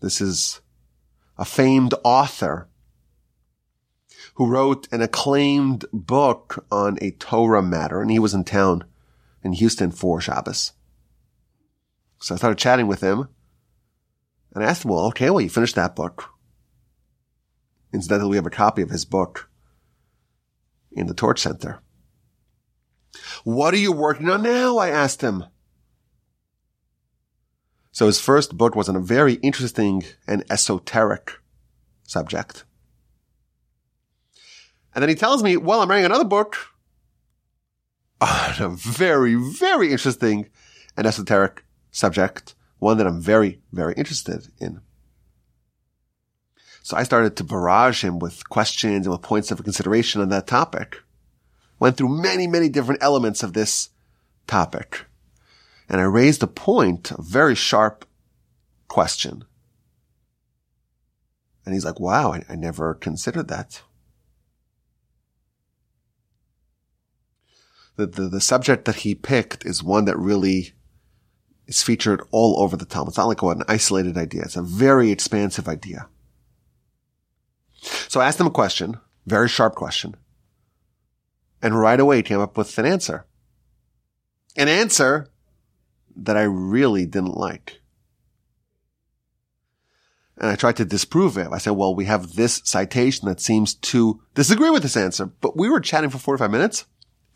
This 0.00 0.20
is 0.20 0.60
a 1.36 1.44
famed 1.44 1.94
author 2.04 2.68
who 4.34 4.46
wrote 4.46 4.86
an 4.92 5.02
acclaimed 5.02 5.84
book 5.92 6.64
on 6.70 6.98
a 7.00 7.10
Torah 7.12 7.62
matter, 7.62 8.00
and 8.00 8.10
he 8.10 8.18
was 8.18 8.34
in 8.34 8.44
town 8.44 8.84
in 9.42 9.54
Houston 9.54 9.90
for 9.90 10.20
Shabbos. 10.20 10.72
So 12.24 12.34
I 12.34 12.38
started 12.38 12.56
chatting 12.56 12.86
with 12.86 13.02
him, 13.02 13.28
and 14.54 14.64
I 14.64 14.66
asked 14.66 14.86
him, 14.86 14.90
well, 14.90 15.04
okay, 15.08 15.28
well, 15.28 15.42
you 15.42 15.50
finished 15.50 15.74
that 15.74 15.94
book. 15.94 16.30
Incidentally, 17.92 18.30
we 18.30 18.36
have 18.36 18.46
a 18.46 18.50
copy 18.50 18.80
of 18.80 18.88
his 18.88 19.04
book 19.04 19.50
in 20.90 21.06
the 21.06 21.12
Torch 21.12 21.42
Center. 21.42 21.80
What 23.44 23.74
are 23.74 23.76
you 23.76 23.92
working 23.92 24.30
on 24.30 24.42
now? 24.42 24.78
I 24.78 24.88
asked 24.88 25.20
him. 25.20 25.44
So 27.92 28.06
his 28.06 28.18
first 28.18 28.56
book 28.56 28.74
was 28.74 28.88
on 28.88 28.96
a 28.96 29.00
very 29.00 29.34
interesting 29.34 30.02
and 30.26 30.46
esoteric 30.48 31.30
subject. 32.04 32.64
And 34.94 35.02
then 35.02 35.10
he 35.10 35.14
tells 35.14 35.42
me, 35.42 35.58
well, 35.58 35.82
I'm 35.82 35.90
writing 35.90 36.06
another 36.06 36.24
book 36.24 36.56
on 38.22 38.54
a 38.58 38.70
very, 38.70 39.34
very 39.34 39.92
interesting 39.92 40.48
and 40.96 41.06
esoteric 41.06 41.63
subject, 41.94 42.54
one 42.80 42.98
that 42.98 43.06
I'm 43.06 43.20
very, 43.20 43.60
very 43.72 43.94
interested 43.94 44.48
in. 44.58 44.80
So 46.82 46.96
I 46.96 47.04
started 47.04 47.36
to 47.36 47.44
barrage 47.44 48.02
him 48.04 48.18
with 48.18 48.48
questions 48.50 49.06
and 49.06 49.12
with 49.12 49.22
points 49.22 49.50
of 49.50 49.62
consideration 49.62 50.20
on 50.20 50.28
that 50.28 50.46
topic. 50.46 50.98
Went 51.78 51.96
through 51.96 52.20
many, 52.20 52.46
many 52.46 52.68
different 52.68 53.02
elements 53.02 53.42
of 53.42 53.52
this 53.52 53.90
topic. 54.46 55.06
And 55.88 56.00
I 56.00 56.04
raised 56.04 56.42
a 56.42 56.48
point, 56.48 57.12
a 57.12 57.22
very 57.22 57.54
sharp 57.54 58.04
question. 58.88 59.44
And 61.64 61.74
he's 61.74 61.84
like, 61.84 62.00
wow, 62.00 62.32
I, 62.32 62.44
I 62.48 62.56
never 62.56 62.94
considered 62.94 63.48
that. 63.48 63.82
The, 67.96 68.06
the, 68.06 68.28
the 68.28 68.40
subject 68.40 68.84
that 68.84 68.96
he 68.96 69.14
picked 69.14 69.64
is 69.64 69.82
one 69.82 70.04
that 70.06 70.18
really 70.18 70.74
is 71.66 71.82
featured 71.82 72.22
all 72.30 72.60
over 72.60 72.76
the 72.76 72.84
Talmud. 72.84 73.10
It's 73.10 73.18
not 73.18 73.28
like 73.28 73.42
an 73.42 73.62
isolated 73.68 74.16
idea. 74.16 74.42
It's 74.42 74.56
a 74.56 74.62
very 74.62 75.10
expansive 75.10 75.68
idea. 75.68 76.08
So 78.08 78.20
I 78.20 78.26
asked 78.26 78.40
him 78.40 78.46
a 78.46 78.50
question, 78.50 78.98
very 79.26 79.48
sharp 79.48 79.74
question. 79.74 80.16
And 81.62 81.78
right 81.78 82.00
away 82.00 82.22
came 82.22 82.40
up 82.40 82.56
with 82.56 82.76
an 82.78 82.86
answer. 82.86 83.26
An 84.56 84.68
answer 84.68 85.28
that 86.16 86.36
I 86.36 86.42
really 86.42 87.06
didn't 87.06 87.36
like. 87.36 87.80
And 90.36 90.50
I 90.50 90.56
tried 90.56 90.76
to 90.76 90.84
disprove 90.84 91.38
it. 91.38 91.48
I 91.52 91.58
said, 91.58 91.72
well, 91.72 91.94
we 91.94 92.06
have 92.06 92.34
this 92.34 92.60
citation 92.64 93.28
that 93.28 93.40
seems 93.40 93.74
to 93.74 94.20
disagree 94.34 94.70
with 94.70 94.82
this 94.82 94.96
answer, 94.96 95.26
but 95.26 95.56
we 95.56 95.68
were 95.68 95.80
chatting 95.80 96.10
for 96.10 96.18
45 96.18 96.50
minutes. 96.50 96.84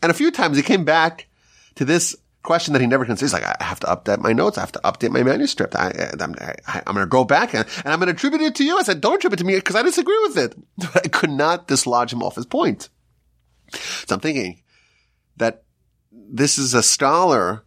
And 0.01 0.11
a 0.11 0.15
few 0.15 0.31
times 0.31 0.57
he 0.57 0.63
came 0.63 0.83
back 0.83 1.27
to 1.75 1.85
this 1.85 2.15
question 2.43 2.73
that 2.73 2.81
he 2.81 2.87
never 2.87 3.05
considers. 3.05 3.33
Like, 3.33 3.43
I 3.43 3.63
have 3.63 3.79
to 3.81 3.87
update 3.87 4.19
my 4.19 4.33
notes. 4.33 4.57
I 4.57 4.61
have 4.61 4.71
to 4.73 4.79
update 4.79 5.11
my 5.11 5.23
manuscript. 5.23 5.75
I, 5.75 5.91
am 6.17 6.33
going 6.33 6.97
to 6.97 7.05
go 7.05 7.23
back 7.23 7.53
and, 7.53 7.67
and 7.83 7.93
I'm 7.93 7.99
going 7.99 8.07
to 8.07 8.13
attribute 8.13 8.41
it 8.41 8.55
to 8.55 8.63
you. 8.63 8.77
I 8.77 8.83
said, 8.83 9.01
don't 9.01 9.15
attribute 9.15 9.39
it 9.39 9.43
to 9.43 9.47
me 9.47 9.55
because 9.55 9.75
I 9.75 9.83
disagree 9.83 10.19
with 10.23 10.37
it. 10.37 10.55
But 10.93 11.05
I 11.05 11.09
could 11.09 11.29
not 11.29 11.67
dislodge 11.67 12.13
him 12.13 12.23
off 12.23 12.35
his 12.35 12.45
point. 12.45 12.89
So 13.71 14.15
I'm 14.15 14.21
thinking 14.21 14.61
that 15.37 15.63
this 16.11 16.57
is 16.57 16.73
a 16.73 16.83
scholar 16.83 17.63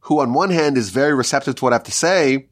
who 0.00 0.20
on 0.20 0.32
one 0.32 0.50
hand 0.50 0.76
is 0.76 0.90
very 0.90 1.14
receptive 1.14 1.56
to 1.56 1.64
what 1.64 1.72
I 1.72 1.76
have 1.76 1.84
to 1.84 1.92
say, 1.92 2.48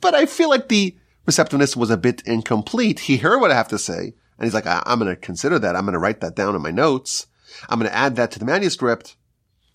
but 0.00 0.14
I 0.14 0.26
feel 0.26 0.50
like 0.50 0.68
the 0.68 0.96
receptiveness 1.26 1.76
was 1.76 1.90
a 1.90 1.96
bit 1.96 2.22
incomplete. 2.26 3.00
He 3.00 3.18
heard 3.18 3.40
what 3.40 3.50
I 3.50 3.54
have 3.54 3.68
to 3.68 3.78
say 3.78 4.14
and 4.38 4.44
he's 4.44 4.54
like, 4.54 4.66
I- 4.66 4.82
I'm 4.86 4.98
going 4.98 5.14
to 5.14 5.20
consider 5.20 5.58
that. 5.58 5.76
I'm 5.76 5.84
going 5.84 5.94
to 5.94 5.98
write 5.98 6.20
that 6.20 6.36
down 6.36 6.54
in 6.54 6.62
my 6.62 6.70
notes. 6.70 7.26
I'm 7.68 7.78
going 7.78 7.90
to 7.90 7.96
add 7.96 8.16
that 8.16 8.30
to 8.32 8.38
the 8.38 8.44
manuscript 8.44 9.16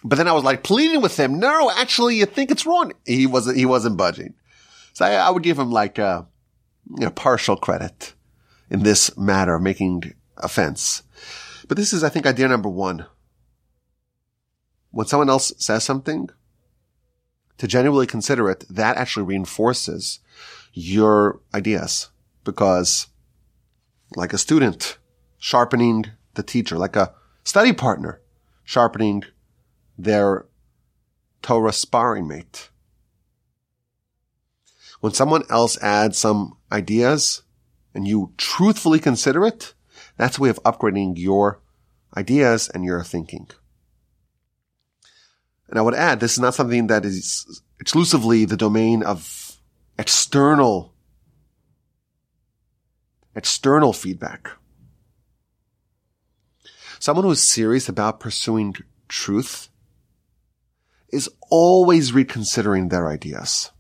but 0.03 0.17
then 0.17 0.27
I 0.27 0.34
was 0.34 0.43
like 0.43 0.63
pleading 0.63 1.01
with 1.01 1.17
him. 1.17 1.39
No, 1.39 1.72
actually, 1.72 2.17
you 2.17 2.25
think 2.25 2.51
it's 2.51 2.65
wrong. 2.65 2.93
He 3.05 3.27
wasn't, 3.27 3.58
he 3.58 3.65
wasn't 3.65 3.98
budging. 3.98 4.34
So 4.93 5.05
I, 5.05 5.13
I 5.13 5.29
would 5.29 5.43
give 5.43 5.60
him 5.60 5.72
like, 5.72 6.00
uh, 6.00 6.24
you 6.89 7.05
know, 7.05 7.12
partial 7.12 7.55
credit 7.55 8.13
in 8.70 8.84
this 8.84 9.15
matter 9.17 9.55
of 9.55 9.62
making 9.62 10.13
offense. 10.38 11.03
But 11.67 11.77
this 11.77 11.93
is, 11.93 12.03
I 12.03 12.10
think, 12.10 12.25
idea 12.25 12.48
number 12.48 12.70
one. 12.70 13.05
When 14.89 15.08
someone 15.08 15.29
else 15.29 15.53
says 15.58 15.84
something, 15.84 16.29
to 17.62 17.67
genuinely 17.67 18.08
consider 18.08 18.50
it, 18.50 18.65
that 18.70 18.98
actually 18.98 19.24
reinforces 19.24 20.20
your 20.74 21.41
ideas 21.53 22.10
because 22.43 23.08
like 24.15 24.34
a 24.34 24.38
student 24.39 24.98
sharpening 25.38 26.05
the 26.34 26.41
teacher, 26.41 26.77
like 26.77 26.96
a 26.96 27.13
study 27.43 27.72
partner 27.72 28.20
sharpening 28.63 29.24
their 30.03 30.46
Torah 31.41 31.74
sparring 31.74 32.27
mate. 32.27 32.70
When 35.00 35.13
someone 35.13 35.43
else 35.50 35.81
adds 35.81 36.17
some 36.17 36.58
ideas 36.72 37.41
and 37.93 38.08
you 38.08 38.34
truthfully 38.38 39.00
consider 39.00 39.46
it, 39.46 39.74
that's 40.17 40.38
a 40.38 40.41
way 40.41 40.50
of 40.50 40.62
upgrading 40.63 41.17
your 41.17 41.60
ideas 42.15 42.70
and 42.70 42.86
your 42.86 43.03
thinking. 43.03 43.50
And 45.67 45.79
I 45.79 45.81
would 45.81 45.96
add, 45.96 46.20
this 46.20 46.34
is 46.34 46.39
not 46.39 46.53
something 46.53 46.88
that 46.88 47.05
is 47.05 47.62
exclusively 47.79 48.46
the 48.46 48.58
domain 48.58 49.01
of 49.01 49.58
external, 49.98 50.93
external 53.36 53.93
feedback. 53.93 54.51
Someone 57.00 57.25
who 57.25 57.31
is 57.31 57.41
serious 57.41 57.89
about 57.89 58.20
pursuing 58.20 58.75
truth 59.08 59.70
is 61.12 61.30
always 61.50 62.13
reconsidering 62.13 62.89
their 62.89 63.08
ideas. 63.08 63.72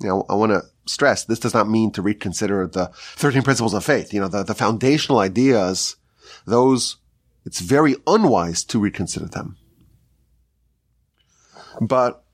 Now, 0.00 0.24
I 0.28 0.34
want 0.34 0.52
to 0.52 0.62
stress 0.86 1.24
this 1.24 1.38
does 1.38 1.54
not 1.54 1.68
mean 1.68 1.92
to 1.92 2.02
reconsider 2.02 2.66
the 2.66 2.90
13 2.92 3.42
principles 3.42 3.74
of 3.74 3.84
faith. 3.84 4.12
You 4.12 4.20
know, 4.20 4.28
the, 4.28 4.42
the 4.42 4.54
foundational 4.54 5.20
ideas, 5.20 5.96
those, 6.46 6.96
it's 7.44 7.60
very 7.60 7.96
unwise 8.06 8.64
to 8.64 8.78
reconsider 8.78 9.26
them. 9.26 9.56
But 11.80 12.24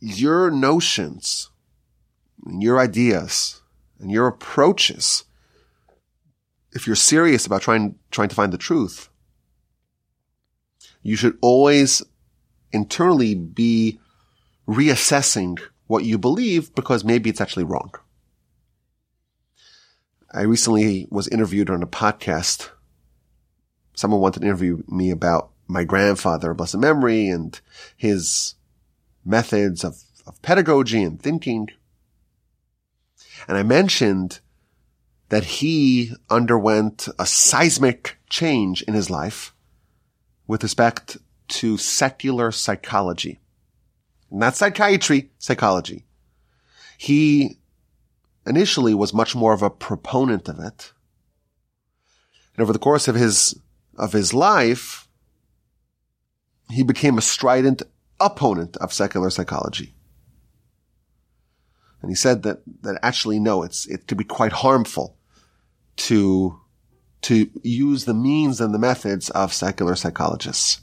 your 0.00 0.50
notions, 0.50 1.50
and 2.44 2.62
your 2.62 2.78
ideas, 2.78 3.60
and 3.98 4.10
your 4.10 4.26
approaches, 4.26 5.24
if 6.72 6.86
you're 6.86 6.96
serious 6.96 7.46
about 7.46 7.62
trying, 7.62 7.98
trying 8.10 8.28
to 8.28 8.34
find 8.34 8.52
the 8.52 8.58
truth, 8.58 9.08
you 11.06 11.14
should 11.14 11.38
always 11.40 12.02
internally 12.72 13.36
be 13.36 14.00
reassessing 14.66 15.56
what 15.86 16.04
you 16.04 16.18
believe 16.18 16.74
because 16.74 17.04
maybe 17.04 17.30
it's 17.30 17.40
actually 17.40 17.62
wrong. 17.62 17.92
I 20.34 20.42
recently 20.42 21.06
was 21.08 21.28
interviewed 21.28 21.70
on 21.70 21.80
a 21.84 21.86
podcast. 21.86 22.70
Someone 23.94 24.20
wanted 24.20 24.40
to 24.40 24.46
interview 24.46 24.82
me 24.88 25.12
about 25.12 25.50
my 25.68 25.84
grandfather, 25.84 26.52
blessed 26.54 26.78
memory, 26.78 27.28
and 27.28 27.58
his 27.96 28.56
methods 29.24 29.84
of, 29.84 30.02
of 30.26 30.42
pedagogy 30.42 31.04
and 31.04 31.22
thinking. 31.22 31.68
And 33.46 33.56
I 33.56 33.62
mentioned 33.62 34.40
that 35.28 35.44
he 35.44 36.14
underwent 36.30 37.06
a 37.16 37.26
seismic 37.26 38.18
change 38.28 38.82
in 38.82 38.94
his 38.94 39.08
life 39.08 39.52
with 40.46 40.62
respect 40.62 41.18
to 41.48 41.76
secular 41.76 42.50
psychology. 42.52 43.40
Not 44.30 44.56
psychiatry, 44.56 45.30
psychology. 45.38 46.04
He 46.98 47.58
initially 48.46 48.94
was 48.94 49.12
much 49.12 49.34
more 49.34 49.52
of 49.52 49.62
a 49.62 49.70
proponent 49.70 50.48
of 50.48 50.58
it. 50.58 50.92
And 52.54 52.62
over 52.62 52.72
the 52.72 52.78
course 52.78 53.08
of 53.08 53.14
his, 53.14 53.58
of 53.96 54.12
his 54.12 54.32
life, 54.32 55.08
he 56.70 56.82
became 56.82 57.18
a 57.18 57.22
strident 57.22 57.82
opponent 58.18 58.76
of 58.78 58.92
secular 58.92 59.30
psychology. 59.30 59.94
And 62.00 62.10
he 62.10 62.14
said 62.14 62.42
that, 62.42 62.60
that 62.82 62.98
actually, 63.02 63.38
no, 63.38 63.62
it's, 63.62 63.86
it 63.86 64.06
could 64.06 64.18
be 64.18 64.24
quite 64.24 64.52
harmful 64.52 65.16
to, 65.96 66.60
to 67.22 67.50
use 67.62 68.04
the 68.04 68.14
means 68.14 68.60
and 68.60 68.72
the 68.72 68.78
methods 68.78 69.30
of 69.30 69.52
secular 69.52 69.96
psychologists. 69.96 70.80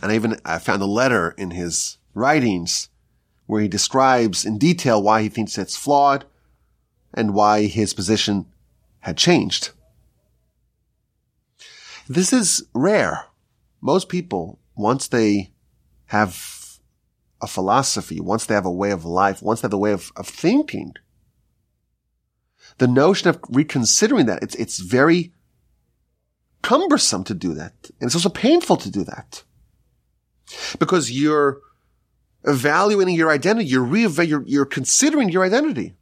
And 0.00 0.10
I 0.10 0.14
even 0.14 0.40
I 0.44 0.58
found 0.58 0.82
a 0.82 0.86
letter 0.86 1.34
in 1.36 1.50
his 1.50 1.98
writings 2.14 2.88
where 3.46 3.60
he 3.60 3.68
describes 3.68 4.44
in 4.44 4.58
detail 4.58 5.02
why 5.02 5.22
he 5.22 5.28
thinks 5.28 5.58
it's 5.58 5.76
flawed 5.76 6.24
and 7.12 7.34
why 7.34 7.66
his 7.66 7.92
position 7.94 8.46
had 9.00 9.16
changed. 9.16 9.70
This 12.08 12.32
is 12.32 12.64
rare. 12.74 13.26
Most 13.80 14.08
people, 14.08 14.58
once 14.76 15.08
they 15.08 15.52
have 16.06 16.80
a 17.40 17.46
philosophy, 17.46 18.20
once 18.20 18.46
they 18.46 18.54
have 18.54 18.66
a 18.66 18.70
way 18.70 18.90
of 18.90 19.04
life, 19.04 19.42
once 19.42 19.60
they 19.60 19.66
have 19.66 19.72
a 19.72 19.78
way 19.78 19.92
of, 19.92 20.10
of 20.16 20.26
thinking, 20.26 20.94
the 22.78 22.88
notion 22.88 23.28
of 23.28 23.38
reconsidering 23.48 24.26
that, 24.26 24.42
it's, 24.42 24.54
it's 24.56 24.78
very 24.78 25.32
cumbersome 26.62 27.24
to 27.24 27.34
do 27.34 27.54
that. 27.54 27.74
And 28.00 28.08
it's 28.08 28.14
also 28.14 28.28
painful 28.28 28.76
to 28.78 28.90
do 28.90 29.04
that. 29.04 29.42
Because 30.78 31.10
you're 31.10 31.60
evaluating 32.44 33.14
your 33.14 33.30
identity. 33.30 33.68
You're, 33.68 33.82
re- 33.82 34.06
you're, 34.06 34.44
you're 34.46 34.66
considering 34.66 35.28
your 35.28 35.44
identity. 35.44 35.94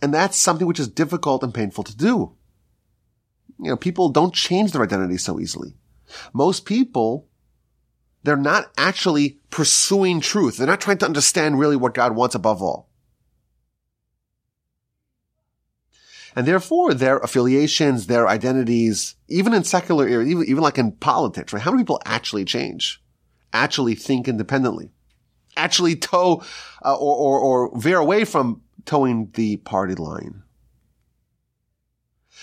And 0.00 0.12
that's 0.12 0.36
something 0.36 0.66
which 0.66 0.80
is 0.80 0.88
difficult 0.88 1.42
and 1.42 1.54
painful 1.54 1.84
to 1.84 1.96
do. 1.96 2.36
You 3.58 3.70
know, 3.70 3.76
people 3.76 4.08
don't 4.08 4.34
change 4.34 4.72
their 4.72 4.82
identity 4.82 5.16
so 5.16 5.40
easily. 5.40 5.74
Most 6.32 6.66
people, 6.66 7.28
they're 8.22 8.36
not 8.36 8.70
actually 8.76 9.38
pursuing 9.50 10.20
truth. 10.20 10.56
They're 10.56 10.66
not 10.66 10.80
trying 10.80 10.98
to 10.98 11.06
understand 11.06 11.58
really 11.58 11.76
what 11.76 11.94
God 11.94 12.14
wants 12.14 12.34
above 12.34 12.62
all. 12.62 12.90
And 16.36 16.46
therefore, 16.46 16.94
their 16.94 17.18
affiliations, 17.18 18.06
their 18.06 18.26
identities, 18.26 19.14
even 19.28 19.54
in 19.54 19.62
secular 19.62 20.08
era, 20.08 20.24
even, 20.24 20.44
even 20.46 20.62
like 20.62 20.78
in 20.78 20.92
politics, 20.92 21.52
right? 21.52 21.62
How 21.62 21.70
many 21.70 21.84
people 21.84 22.00
actually 22.04 22.44
change? 22.44 23.00
Actually 23.52 23.94
think 23.94 24.26
independently? 24.26 24.90
Actually 25.56 25.94
toe, 25.94 26.42
uh, 26.84 26.96
or, 26.96 27.16
or, 27.16 27.38
or 27.38 27.78
veer 27.78 27.98
away 27.98 28.24
from 28.24 28.62
toeing 28.84 29.30
the 29.34 29.58
party 29.58 29.94
line? 29.94 30.42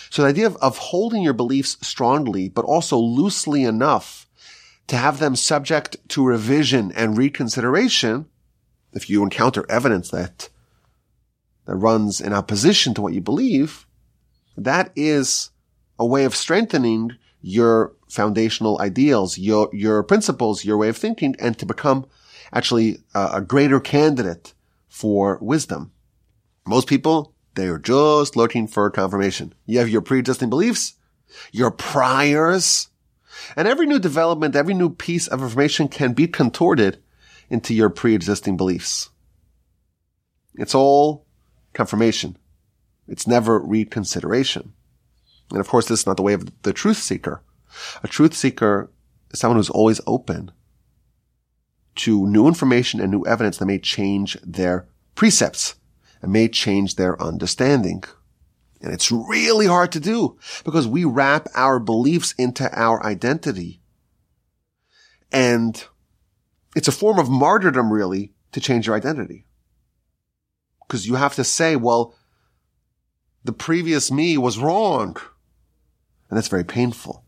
So 0.09 0.21
the 0.21 0.29
idea 0.29 0.47
of, 0.47 0.55
of 0.57 0.77
holding 0.77 1.21
your 1.21 1.33
beliefs 1.33 1.77
strongly, 1.81 2.47
but 2.47 2.65
also 2.65 2.97
loosely 2.97 3.63
enough 3.63 4.27
to 4.87 4.95
have 4.95 5.19
them 5.19 5.35
subject 5.35 5.97
to 6.09 6.25
revision 6.25 6.91
and 6.93 7.17
reconsideration, 7.17 8.25
if 8.93 9.09
you 9.09 9.23
encounter 9.23 9.65
evidence 9.69 10.09
that 10.11 10.49
that 11.65 11.75
runs 11.75 12.21
in 12.21 12.33
opposition 12.33 12.93
to 12.93 13.01
what 13.01 13.13
you 13.13 13.21
believe, 13.21 13.85
that 14.57 14.91
is 14.95 15.51
a 15.97 16.05
way 16.05 16.25
of 16.25 16.35
strengthening 16.35 17.11
your 17.41 17.93
foundational 18.09 18.79
ideals, 18.81 19.37
your, 19.37 19.69
your 19.71 20.03
principles, 20.03 20.65
your 20.65 20.77
way 20.77 20.89
of 20.89 20.97
thinking, 20.97 21.35
and 21.39 21.57
to 21.57 21.65
become 21.65 22.05
actually 22.53 22.99
a, 23.13 23.29
a 23.35 23.41
greater 23.41 23.79
candidate 23.79 24.53
for 24.87 25.37
wisdom. 25.41 25.91
Most 26.65 26.87
people, 26.87 27.33
they 27.55 27.67
are 27.67 27.79
just 27.79 28.35
looking 28.35 28.67
for 28.67 28.89
confirmation. 28.89 29.53
You 29.65 29.79
have 29.79 29.89
your 29.89 30.01
pre-existing 30.01 30.49
beliefs, 30.49 30.95
your 31.51 31.71
priors, 31.71 32.89
and 33.55 33.67
every 33.67 33.87
new 33.87 33.99
development, 33.99 34.55
every 34.55 34.73
new 34.73 34.89
piece 34.89 35.27
of 35.27 35.41
information 35.41 35.87
can 35.87 36.13
be 36.13 36.27
contorted 36.27 37.01
into 37.49 37.73
your 37.73 37.89
pre-existing 37.89 38.57
beliefs. 38.57 39.09
It's 40.55 40.75
all 40.75 41.25
confirmation. 41.73 42.37
It's 43.07 43.27
never 43.27 43.59
reconsideration. 43.59 44.73
And 45.51 45.59
of 45.59 45.67
course, 45.67 45.87
this 45.87 46.01
is 46.01 46.07
not 46.07 46.17
the 46.17 46.23
way 46.23 46.33
of 46.33 46.61
the 46.63 46.73
truth 46.73 46.97
seeker. 46.97 47.41
A 48.03 48.07
truth 48.07 48.33
seeker 48.33 48.89
is 49.31 49.39
someone 49.39 49.57
who's 49.57 49.69
always 49.69 50.01
open 50.07 50.51
to 51.95 52.25
new 52.27 52.47
information 52.47 52.99
and 52.99 53.11
new 53.11 53.25
evidence 53.25 53.57
that 53.57 53.65
may 53.65 53.79
change 53.79 54.37
their 54.41 54.87
precepts 55.15 55.75
and 56.21 56.31
may 56.31 56.47
change 56.47 56.95
their 56.95 57.21
understanding. 57.21 58.03
And 58.81 58.93
it's 58.93 59.11
really 59.11 59.67
hard 59.67 59.91
to 59.91 59.99
do 59.99 60.37
because 60.63 60.87
we 60.87 61.05
wrap 61.05 61.47
our 61.53 61.79
beliefs 61.79 62.33
into 62.37 62.69
our 62.77 63.05
identity. 63.05 63.81
And 65.31 65.83
it's 66.75 66.87
a 66.87 66.93
form 66.93 67.19
of 67.19 67.29
martyrdom, 67.29 67.91
really, 67.91 68.33
to 68.53 68.61
change 68.61 68.87
your 68.87 68.95
identity 68.95 69.45
because 70.91 71.07
you 71.07 71.15
have 71.15 71.35
to 71.35 71.43
say, 71.45 71.77
well, 71.77 72.13
the 73.45 73.53
previous 73.53 74.11
me 74.11 74.37
was 74.37 74.59
wrong. 74.59 75.15
And 76.29 76.35
that's 76.35 76.49
very 76.49 76.65
painful. 76.65 77.23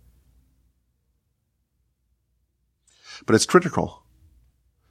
But 3.26 3.36
it's 3.36 3.46
critical 3.46 4.04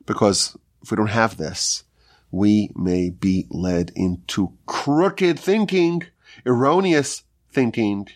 because 0.07 0.57
if 0.83 0.91
we 0.91 0.97
don't 0.97 1.09
have 1.09 1.37
this, 1.37 1.85
we 2.31 2.71
may 2.75 3.11
be 3.11 3.47
led 3.51 3.93
into 3.95 4.57
crooked 4.65 5.39
thinking, 5.39 6.05
erroneous 6.47 7.25
thinking, 7.51 8.09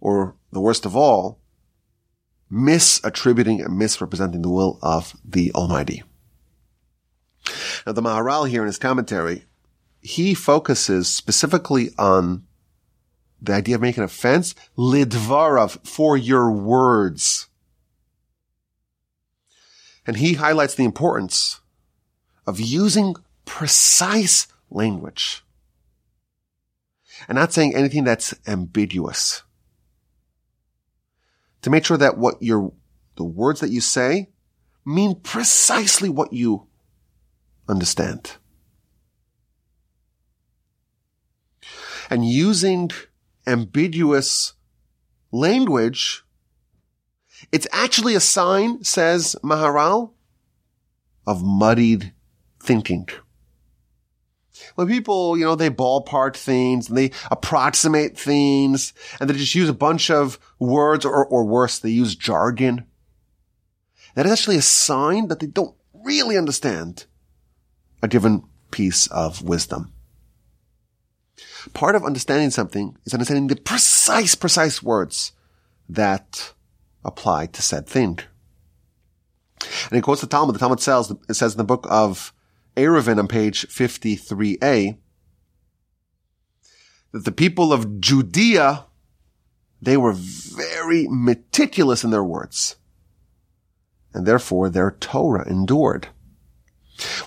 or 0.00 0.34
the 0.50 0.60
worst 0.60 0.84
of 0.84 0.96
all, 0.96 1.38
misattributing 2.50 3.64
and 3.64 3.78
misrepresenting 3.78 4.42
the 4.42 4.50
will 4.50 4.80
of 4.82 5.14
the 5.24 5.52
Almighty. 5.52 6.02
Now 7.86 7.92
the 7.92 8.02
Maharal 8.02 8.48
here 8.48 8.62
in 8.62 8.66
his 8.66 8.80
commentary 8.80 9.44
he 10.02 10.34
focuses 10.34 11.08
specifically 11.08 11.90
on 11.96 12.44
the 13.40 13.54
idea 13.54 13.76
of 13.76 13.80
making 13.80 14.02
a 14.02 14.08
fence, 14.08 14.54
lidvarav, 14.76 15.86
for 15.86 16.16
your 16.16 16.50
words. 16.50 17.48
And 20.04 20.16
he 20.16 20.34
highlights 20.34 20.74
the 20.74 20.84
importance 20.84 21.60
of 22.46 22.60
using 22.60 23.14
precise 23.44 24.48
language 24.70 25.44
and 27.28 27.36
not 27.36 27.52
saying 27.52 27.74
anything 27.74 28.04
that's 28.04 28.34
ambiguous. 28.46 29.42
To 31.62 31.70
make 31.70 31.84
sure 31.84 31.96
that 31.96 32.18
what 32.18 32.42
your, 32.42 32.72
the 33.16 33.24
words 33.24 33.60
that 33.60 33.70
you 33.70 33.80
say 33.80 34.30
mean 34.84 35.20
precisely 35.20 36.08
what 36.08 36.32
you 36.32 36.66
understand. 37.68 38.36
And 42.12 42.28
using 42.28 42.90
ambiguous 43.46 44.52
language, 45.30 46.22
it's 47.50 47.66
actually 47.72 48.14
a 48.14 48.20
sign, 48.20 48.84
says 48.84 49.34
Maharal, 49.42 50.10
of 51.26 51.42
muddied 51.42 52.12
thinking. 52.60 53.08
When 54.74 54.88
people, 54.88 55.38
you 55.38 55.46
know, 55.46 55.54
they 55.54 55.70
ballpark 55.70 56.36
things 56.36 56.90
and 56.90 56.98
they 56.98 57.12
approximate 57.30 58.18
things 58.18 58.92
and 59.18 59.30
they 59.30 59.34
just 59.34 59.54
use 59.54 59.70
a 59.70 59.72
bunch 59.72 60.10
of 60.10 60.38
words 60.58 61.06
or, 61.06 61.24
or 61.24 61.46
worse, 61.46 61.78
they 61.78 61.88
use 61.88 62.14
jargon. 62.14 62.84
That 64.16 64.26
is 64.26 64.32
actually 64.32 64.56
a 64.56 64.60
sign 64.60 65.28
that 65.28 65.40
they 65.40 65.46
don't 65.46 65.74
really 65.94 66.36
understand 66.36 67.06
a 68.02 68.08
given 68.08 68.44
piece 68.70 69.06
of 69.06 69.40
wisdom. 69.40 69.94
Part 71.74 71.94
of 71.94 72.04
understanding 72.04 72.50
something 72.50 72.96
is 73.04 73.14
understanding 73.14 73.46
the 73.46 73.56
precise, 73.56 74.34
precise 74.34 74.82
words 74.82 75.32
that 75.88 76.52
apply 77.04 77.46
to 77.46 77.62
said 77.62 77.86
thing. 77.86 78.18
And 79.60 79.96
he 79.96 80.00
quotes 80.00 80.20
the 80.20 80.26
Talmud. 80.26 80.54
The 80.54 80.58
Talmud 80.58 80.80
says, 80.80 81.12
it 81.28 81.34
says 81.34 81.52
in 81.54 81.58
the 81.58 81.64
book 81.64 81.86
of 81.88 82.32
Eruvin 82.76 83.18
on 83.18 83.28
page 83.28 83.66
53a 83.68 84.96
that 87.12 87.24
the 87.24 87.32
people 87.32 87.72
of 87.72 88.00
Judea, 88.00 88.86
they 89.80 89.96
were 89.96 90.14
very 90.14 91.06
meticulous 91.08 92.02
in 92.02 92.10
their 92.10 92.24
words. 92.24 92.76
And 94.14 94.26
therefore 94.26 94.68
their 94.68 94.90
Torah 94.90 95.48
endured. 95.48 96.08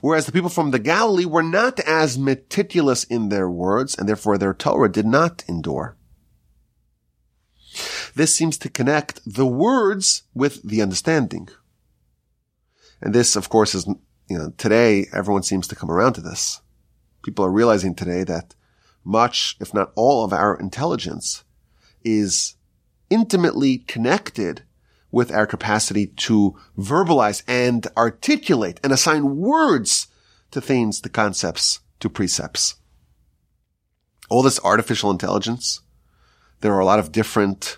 Whereas 0.01 0.25
the 0.25 0.31
people 0.31 0.49
from 0.49 0.71
the 0.71 0.79
Galilee 0.79 1.25
were 1.25 1.43
not 1.43 1.79
as 1.81 2.17
meticulous 2.17 3.03
in 3.03 3.29
their 3.29 3.49
words, 3.49 3.95
and 3.95 4.07
therefore 4.07 4.37
their 4.37 4.53
Torah 4.53 4.91
did 4.91 5.05
not 5.05 5.43
endure. 5.47 5.97
This 8.15 8.33
seems 8.33 8.57
to 8.59 8.69
connect 8.69 9.21
the 9.25 9.45
words 9.45 10.23
with 10.33 10.63
the 10.63 10.81
understanding. 10.81 11.49
And 13.01 13.13
this, 13.13 13.35
of 13.35 13.49
course, 13.49 13.75
is, 13.75 13.85
you 14.29 14.37
know, 14.37 14.53
today 14.57 15.07
everyone 15.11 15.43
seems 15.43 15.67
to 15.67 15.75
come 15.75 15.91
around 15.91 16.13
to 16.13 16.21
this. 16.21 16.61
People 17.23 17.43
are 17.45 17.51
realizing 17.51 17.93
today 17.93 18.23
that 18.23 18.55
much, 19.03 19.57
if 19.59 19.73
not 19.73 19.91
all 19.95 20.23
of 20.23 20.31
our 20.31 20.57
intelligence 20.57 21.43
is 22.03 22.55
intimately 23.09 23.79
connected 23.79 24.63
with 25.15 25.31
our 25.31 25.47
capacity 25.47 26.07
to 26.07 26.53
verbalize 26.77 27.41
and 27.47 27.87
articulate 27.95 28.81
and 28.83 28.91
assign 28.91 29.37
words 29.37 30.07
to 30.51 30.59
things, 30.59 30.99
to 30.99 31.07
concepts, 31.07 31.79
to 32.01 32.09
precepts. 32.09 32.75
All 34.29 34.41
this 34.41 34.59
artificial 34.61 35.09
intelligence, 35.09 35.79
there 36.59 36.73
are 36.73 36.81
a 36.81 36.85
lot 36.85 36.99
of 36.99 37.13
different 37.13 37.77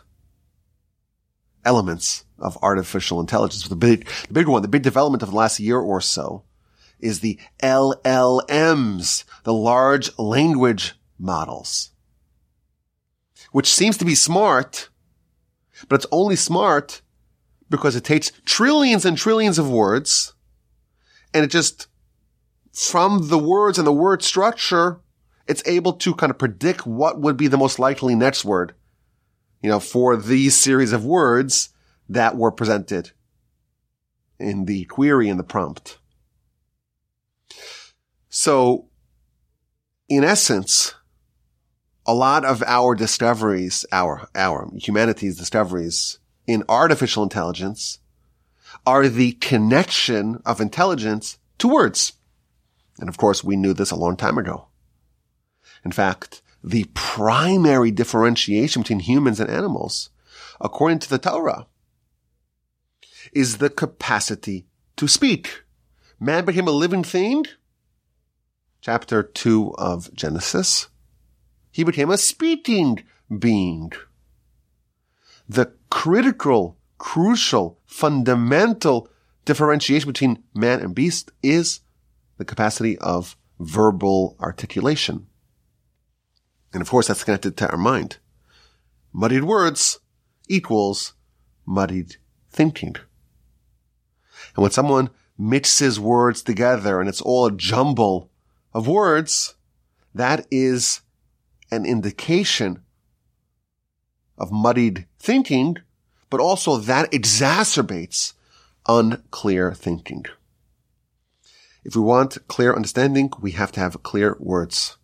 elements 1.64 2.26
of 2.40 2.58
artificial 2.64 3.20
intelligence. 3.20 3.68
The 3.68 3.76
big, 3.76 4.10
the 4.28 4.34
big 4.34 4.48
one, 4.48 4.64
the 4.64 4.68
big 4.68 4.82
development 4.82 5.22
of 5.22 5.30
the 5.30 5.36
last 5.36 5.60
year 5.60 5.78
or 5.78 6.02
so 6.02 6.44
is 7.00 7.20
the 7.20 7.40
LLMs, 7.62 9.26
the 9.44 9.54
large 9.54 10.10
language 10.18 10.96
models, 11.20 11.92
which 13.52 13.72
seems 13.72 13.96
to 13.98 14.06
be 14.06 14.16
smart, 14.16 14.90
but 15.88 15.98
it's 15.98 16.08
only 16.12 16.36
smart 16.36 17.04
because 17.70 17.96
it 17.96 18.04
takes 18.04 18.32
trillions 18.46 19.06
and 19.06 19.18
trillions 19.18 19.60
of 19.60 19.70
words 19.70 20.34
and 21.34 21.44
it 21.44 21.52
just, 21.52 21.88
from 22.74 23.30
the 23.30 23.38
words 23.38 23.78
and 23.78 23.86
the 23.86 23.94
word 23.94 24.24
structure, 24.24 25.02
it's 25.48 25.64
able 25.66 25.94
to 25.94 26.14
kind 26.14 26.30
of 26.30 26.38
predict 26.38 26.86
what 26.86 27.20
would 27.20 27.38
be 27.38 27.48
the 27.48 27.58
most 27.58 27.80
likely 27.80 28.16
next 28.16 28.46
word, 28.46 28.74
you 29.62 29.70
know, 29.70 29.80
for 29.80 30.18
these 30.18 30.56
series 30.56 30.94
of 30.94 31.06
words 31.06 31.70
that 32.10 32.36
were 32.36 32.52
presented 32.52 33.12
in 34.40 34.66
the 34.66 34.86
query 34.86 35.30
and 35.30 35.40
the 35.40 35.44
prompt. 35.44 36.00
So, 38.30 38.88
in 40.10 40.24
essence, 40.24 40.94
a 42.06 42.14
lot 42.14 42.46
of 42.46 42.64
our 42.64 42.96
discoveries, 42.96 43.86
our, 43.92 44.30
our 44.36 44.70
humanity's 44.78 45.38
discoveries 45.38 46.20
in 46.48 46.64
artificial 46.70 47.24
intelligence 47.24 48.00
are 48.86 49.08
the 49.08 49.34
connection 49.34 50.42
of 50.46 50.62
intelligence 50.62 51.38
to 51.60 51.68
words. 51.68 52.14
And 53.00 53.10
of 53.10 53.18
course, 53.18 53.44
we 53.44 53.56
knew 53.56 53.74
this 53.74 53.92
a 53.92 53.96
long 53.96 54.18
time 54.18 54.38
ago. 54.38 54.68
In 55.86 55.92
fact, 55.92 56.42
the 56.64 56.86
primary 56.94 57.92
differentiation 57.92 58.82
between 58.82 59.02
humans 59.02 59.40
and 59.40 59.50
animals, 59.50 60.10
according 60.60 61.00
to 61.00 61.10
the 61.10 61.20
Torah, 61.20 61.68
is 63.32 63.58
the 63.58 63.70
capacity 63.70 64.66
to 64.96 65.08
speak. 65.08 65.64
Man 66.20 66.46
became 66.46 66.68
a 66.68 66.72
living 66.72 67.04
thing. 67.04 67.46
Chapter 68.82 69.22
2 69.22 69.76
of 69.78 70.14
Genesis. 70.14 70.88
He 71.72 71.84
became 71.84 72.10
a 72.10 72.18
speaking 72.18 73.04
being 73.38 73.92
the 75.48 75.72
critical, 75.90 76.78
crucial, 76.98 77.80
fundamental 77.86 79.10
differentiation 79.46 80.08
between 80.08 80.44
man 80.54 80.82
and 80.82 80.94
beast 80.94 81.32
is 81.42 81.80
the 82.38 82.46
capacity 82.46 82.98
of 83.00 83.36
verbal 83.60 84.36
articulation. 84.40 85.28
And 86.74 86.82
of 86.82 86.90
course, 86.90 87.08
that's 87.08 87.24
connected 87.24 87.58
to 87.58 87.72
our 87.72 87.78
mind. 87.78 88.18
Muddied 89.14 89.46
words 89.46 90.00
equals 90.48 91.14
muddied 91.66 92.18
thinking. 92.50 92.96
And 94.56 94.64
when 94.64 94.72
someone 94.72 95.10
mixes 95.38 96.00
words 96.00 96.42
together 96.42 97.00
and 97.00 97.08
it's 97.08 97.22
all 97.22 97.46
a 97.46 97.52
jumble 97.52 98.30
of 98.74 98.88
words, 98.88 99.56
that 100.14 100.46
is 100.52 101.02
an 101.72 101.86
indication 101.86 102.84
of 104.38 104.52
muddied 104.52 105.06
thinking, 105.20 105.78
but 106.30 106.40
also 106.40 106.78
that 106.78 107.12
exacerbates 107.12 108.34
unclear 108.88 109.74
thinking. 109.74 110.26
If 111.84 111.96
we 111.96 112.02
want 112.02 112.38
clear 112.48 112.76
understanding, 112.76 113.32
we 113.40 113.52
have 113.52 113.72
to 113.74 113.80
have 113.80 114.04
clear 114.04 114.36
words. 114.40 114.98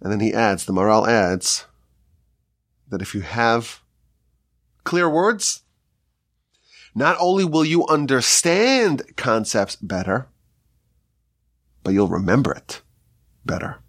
And 0.00 0.12
then 0.12 0.20
he 0.20 0.32
adds, 0.32 0.64
the 0.64 0.72
Maharal 0.72 1.08
adds, 1.08 1.66
that 2.88 3.02
if 3.02 3.14
you 3.14 3.22
have 3.22 3.82
clear 4.84 5.08
words, 5.08 5.62
not 6.94 7.16
only 7.18 7.44
will 7.44 7.64
you 7.64 7.86
understand 7.86 9.16
concepts 9.16 9.76
better, 9.76 10.28
but 11.82 11.92
you'll 11.92 12.08
remember 12.08 12.52
it 12.52 12.82
better. 13.44 13.81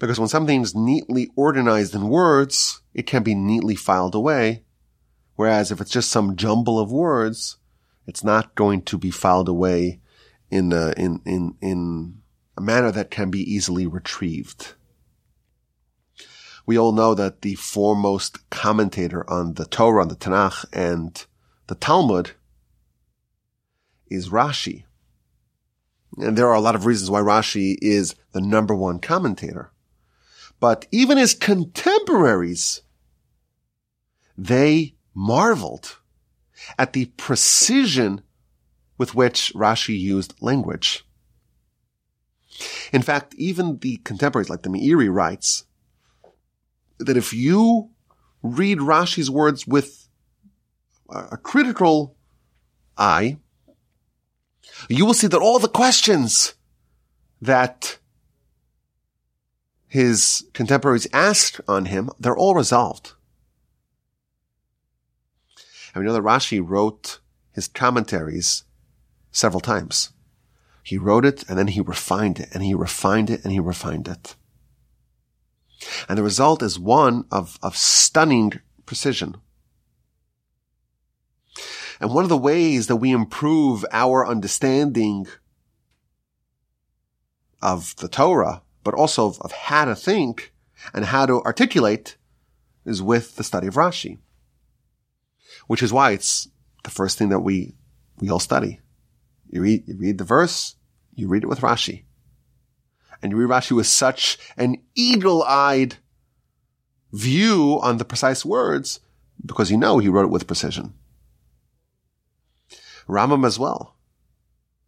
Because 0.00 0.18
when 0.18 0.28
something's 0.28 0.74
neatly 0.74 1.30
organized 1.36 1.94
in 1.94 2.08
words, 2.08 2.82
it 2.94 3.06
can 3.06 3.22
be 3.22 3.34
neatly 3.34 3.74
filed 3.74 4.14
away. 4.14 4.64
Whereas 5.36 5.70
if 5.70 5.80
it's 5.80 5.90
just 5.90 6.10
some 6.10 6.36
jumble 6.36 6.78
of 6.78 6.92
words, 6.92 7.56
it's 8.06 8.24
not 8.24 8.54
going 8.54 8.82
to 8.82 8.98
be 8.98 9.10
filed 9.10 9.48
away 9.48 10.00
in 10.50 10.72
a, 10.72 10.92
in, 10.96 11.20
in, 11.24 11.56
in 11.60 12.22
a 12.56 12.60
manner 12.60 12.90
that 12.90 13.10
can 13.10 13.30
be 13.30 13.40
easily 13.40 13.86
retrieved. 13.86 14.74
We 16.66 16.78
all 16.78 16.92
know 16.92 17.14
that 17.14 17.42
the 17.42 17.54
foremost 17.56 18.48
commentator 18.50 19.28
on 19.28 19.54
the 19.54 19.64
Torah, 19.64 20.02
on 20.02 20.08
the 20.08 20.16
Tanakh, 20.16 20.64
and 20.72 21.24
the 21.66 21.74
Talmud 21.74 22.32
is 24.08 24.28
Rashi. 24.28 24.84
And 26.18 26.36
there 26.36 26.48
are 26.48 26.54
a 26.54 26.60
lot 26.60 26.74
of 26.74 26.86
reasons 26.86 27.10
why 27.10 27.20
Rashi 27.20 27.76
is 27.80 28.14
the 28.32 28.40
number 28.40 28.74
one 28.74 28.98
commentator. 28.98 29.72
But 30.60 30.86
even 30.90 31.18
his 31.18 31.34
contemporaries, 31.34 32.82
they 34.36 34.94
marveled 35.14 35.98
at 36.78 36.92
the 36.92 37.06
precision 37.16 38.22
with 38.98 39.14
which 39.14 39.52
Rashi 39.54 39.98
used 39.98 40.34
language. 40.40 41.04
In 42.92 43.02
fact, 43.02 43.34
even 43.36 43.78
the 43.78 43.96
contemporaries 43.98 44.50
like 44.50 44.62
the 44.62 44.68
Meiri 44.68 45.12
writes 45.12 45.64
that 46.98 47.16
if 47.16 47.32
you 47.32 47.90
read 48.42 48.78
Rashi's 48.78 49.30
words 49.30 49.66
with 49.66 50.08
a 51.08 51.36
critical 51.36 52.16
eye, 52.96 53.38
you 54.88 55.06
will 55.06 55.14
see 55.14 55.26
that 55.26 55.40
all 55.40 55.58
the 55.58 55.68
questions 55.68 56.54
that 57.40 57.98
his 59.88 60.46
contemporaries 60.54 61.06
asked 61.12 61.60
on 61.68 61.86
him, 61.86 62.10
they're 62.18 62.36
all 62.36 62.54
resolved. 62.54 63.12
And 65.94 66.02
we 66.02 66.06
know 66.06 66.14
that 66.14 66.22
Rashi 66.22 66.66
wrote 66.66 67.20
his 67.52 67.68
commentaries 67.68 68.64
several 69.30 69.60
times. 69.60 70.12
He 70.82 70.98
wrote 70.98 71.24
it 71.24 71.44
and 71.48 71.58
then 71.58 71.68
he 71.68 71.80
refined 71.80 72.40
it 72.40 72.48
and 72.52 72.62
he 72.62 72.74
refined 72.74 73.30
it 73.30 73.44
and 73.44 73.52
he 73.52 73.60
refined 73.60 74.08
it. 74.08 74.34
And 76.08 76.18
the 76.18 76.22
result 76.22 76.62
is 76.62 76.78
one 76.78 77.24
of, 77.30 77.58
of 77.62 77.76
stunning 77.76 78.60
precision. 78.86 79.36
And 82.02 82.12
one 82.12 82.24
of 82.24 82.30
the 82.30 82.36
ways 82.36 82.88
that 82.88 82.96
we 82.96 83.12
improve 83.12 83.84
our 83.92 84.26
understanding 84.26 85.28
of 87.62 87.94
the 87.94 88.08
Torah, 88.08 88.62
but 88.82 88.92
also 88.92 89.28
of, 89.28 89.40
of 89.40 89.52
how 89.52 89.84
to 89.84 89.94
think 89.94 90.52
and 90.92 91.04
how 91.04 91.26
to 91.26 91.40
articulate 91.42 92.16
is 92.84 93.00
with 93.00 93.36
the 93.36 93.44
study 93.44 93.68
of 93.68 93.74
Rashi. 93.74 94.18
Which 95.68 95.80
is 95.80 95.92
why 95.92 96.10
it's 96.10 96.48
the 96.82 96.90
first 96.90 97.18
thing 97.18 97.28
that 97.28 97.38
we, 97.38 97.76
we 98.18 98.28
all 98.28 98.40
study. 98.40 98.80
You 99.48 99.62
read, 99.62 99.86
you 99.86 99.96
read 99.96 100.18
the 100.18 100.24
verse, 100.24 100.74
you 101.14 101.28
read 101.28 101.44
it 101.44 101.48
with 101.48 101.60
Rashi. 101.60 102.02
And 103.22 103.30
you 103.30 103.38
read 103.38 103.48
Rashi 103.48 103.76
with 103.76 103.86
such 103.86 104.38
an 104.56 104.82
eagle-eyed 104.96 105.98
view 107.12 107.78
on 107.80 107.98
the 107.98 108.04
precise 108.04 108.44
words 108.44 108.98
because 109.46 109.70
you 109.70 109.76
know 109.76 109.98
he 109.98 110.08
wrote 110.08 110.24
it 110.24 110.32
with 110.32 110.48
precision. 110.48 110.94
Rambam 113.08 113.46
as 113.46 113.58
well. 113.58 113.96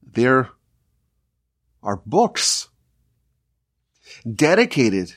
There 0.03 0.51
are 1.83 2.01
books 2.07 2.69
dedicated 4.31 5.15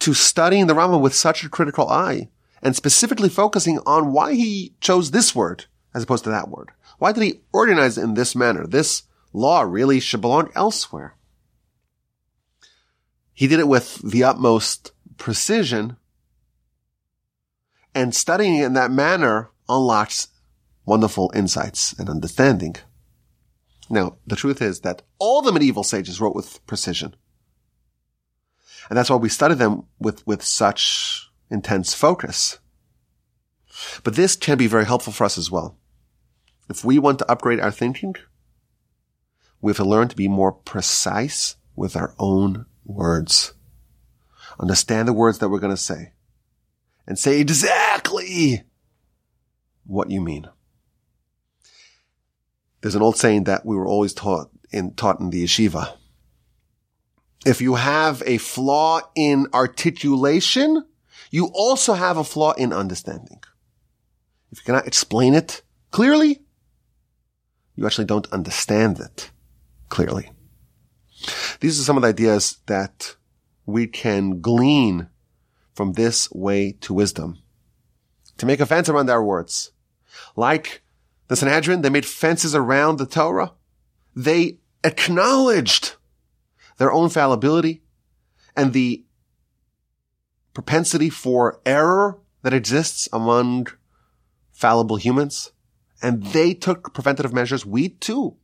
to 0.00 0.14
studying 0.14 0.66
the 0.66 0.74
Rambam 0.74 1.00
with 1.00 1.14
such 1.14 1.44
a 1.44 1.48
critical 1.48 1.88
eye 1.88 2.28
and 2.62 2.74
specifically 2.74 3.28
focusing 3.28 3.78
on 3.86 4.12
why 4.12 4.34
he 4.34 4.74
chose 4.80 5.10
this 5.10 5.34
word 5.34 5.66
as 5.94 6.02
opposed 6.02 6.24
to 6.24 6.30
that 6.30 6.48
word. 6.48 6.70
Why 6.98 7.12
did 7.12 7.22
he 7.22 7.40
organize 7.52 7.98
it 7.98 8.04
in 8.04 8.14
this 8.14 8.34
manner? 8.34 8.66
This 8.66 9.04
law 9.32 9.62
really 9.62 10.00
should 10.00 10.20
belong 10.20 10.50
elsewhere. 10.54 11.16
He 13.32 13.46
did 13.46 13.60
it 13.60 13.68
with 13.68 13.96
the 14.08 14.24
utmost 14.24 14.92
precision 15.16 15.96
and 17.94 18.14
studying 18.14 18.56
it 18.56 18.64
in 18.64 18.72
that 18.74 18.90
manner 18.90 19.50
unlocks 19.68 20.28
wonderful 20.84 21.30
insights 21.34 21.92
and 21.98 22.08
understanding. 22.08 22.76
Now, 23.90 24.16
the 24.26 24.36
truth 24.36 24.62
is 24.62 24.80
that 24.80 25.02
all 25.18 25.42
the 25.42 25.52
medieval 25.52 25.84
sages 25.84 26.20
wrote 26.20 26.34
with 26.34 26.64
precision. 26.66 27.14
And 28.88 28.96
that's 28.96 29.10
why 29.10 29.16
we 29.16 29.28
study 29.28 29.54
them 29.54 29.84
with, 29.98 30.26
with 30.26 30.42
such 30.42 31.30
intense 31.50 31.94
focus. 31.94 32.58
But 34.02 34.14
this 34.14 34.36
can 34.36 34.58
be 34.58 34.66
very 34.66 34.84
helpful 34.84 35.12
for 35.12 35.24
us 35.24 35.38
as 35.38 35.50
well. 35.50 35.78
If 36.68 36.84
we 36.84 36.98
want 36.98 37.18
to 37.18 37.30
upgrade 37.30 37.60
our 37.60 37.70
thinking, 37.70 38.14
we 39.60 39.70
have 39.70 39.76
to 39.78 39.84
learn 39.84 40.08
to 40.08 40.16
be 40.16 40.28
more 40.28 40.52
precise 40.52 41.56
with 41.74 41.96
our 41.96 42.14
own 42.18 42.66
words. 42.84 43.54
Understand 44.60 45.08
the 45.08 45.12
words 45.12 45.38
that 45.38 45.48
we're 45.48 45.58
going 45.58 45.74
to 45.74 45.76
say 45.76 46.12
and 47.06 47.18
say 47.18 47.40
exactly 47.40 48.62
what 49.84 50.10
you 50.10 50.20
mean. 50.20 50.48
There's 52.84 52.94
an 52.94 53.00
old 53.00 53.16
saying 53.16 53.44
that 53.44 53.64
we 53.64 53.76
were 53.76 53.86
always 53.86 54.12
taught 54.12 54.50
in, 54.70 54.92
taught 54.92 55.18
in 55.18 55.30
the 55.30 55.42
yeshiva. 55.42 55.96
If 57.46 57.62
you 57.62 57.76
have 57.76 58.22
a 58.26 58.36
flaw 58.36 59.00
in 59.14 59.46
articulation, 59.54 60.84
you 61.30 61.46
also 61.54 61.94
have 61.94 62.18
a 62.18 62.24
flaw 62.24 62.52
in 62.52 62.74
understanding. 62.74 63.40
If 64.52 64.58
you 64.58 64.64
cannot 64.66 64.86
explain 64.86 65.32
it 65.32 65.62
clearly, 65.92 66.42
you 67.74 67.86
actually 67.86 68.04
don't 68.04 68.30
understand 68.30 69.00
it 69.00 69.30
clearly. 69.88 70.30
These 71.60 71.80
are 71.80 71.84
some 71.84 71.96
of 71.96 72.02
the 72.02 72.10
ideas 72.10 72.58
that 72.66 73.16
we 73.64 73.86
can 73.86 74.42
glean 74.42 75.08
from 75.72 75.94
this 75.94 76.30
way 76.32 76.72
to 76.82 76.92
wisdom. 76.92 77.38
To 78.36 78.44
make 78.44 78.60
a 78.60 78.66
fence 78.66 78.90
around 78.90 79.08
our 79.08 79.24
words. 79.24 79.72
Like 80.36 80.83
the 81.28 81.36
Sanhedrin, 81.36 81.82
they 81.82 81.90
made 81.90 82.06
fences 82.06 82.54
around 82.54 82.98
the 82.98 83.06
Torah. 83.06 83.52
They 84.14 84.58
acknowledged 84.82 85.94
their 86.76 86.92
own 86.92 87.08
fallibility 87.08 87.82
and 88.56 88.72
the 88.72 89.04
propensity 90.52 91.10
for 91.10 91.60
error 91.64 92.18
that 92.42 92.54
exists 92.54 93.08
among 93.12 93.68
fallible 94.52 94.96
humans. 94.96 95.52
And 96.02 96.22
they 96.22 96.52
took 96.54 96.92
preventative 96.92 97.32
measures. 97.32 97.64
We 97.64 97.88
too 97.88 98.36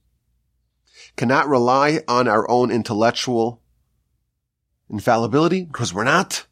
cannot 1.16 1.48
rely 1.48 2.00
on 2.08 2.26
our 2.28 2.50
own 2.50 2.70
intellectual 2.70 3.62
infallibility 4.88 5.64
because 5.64 5.92
we're 5.92 6.04
not. 6.04 6.46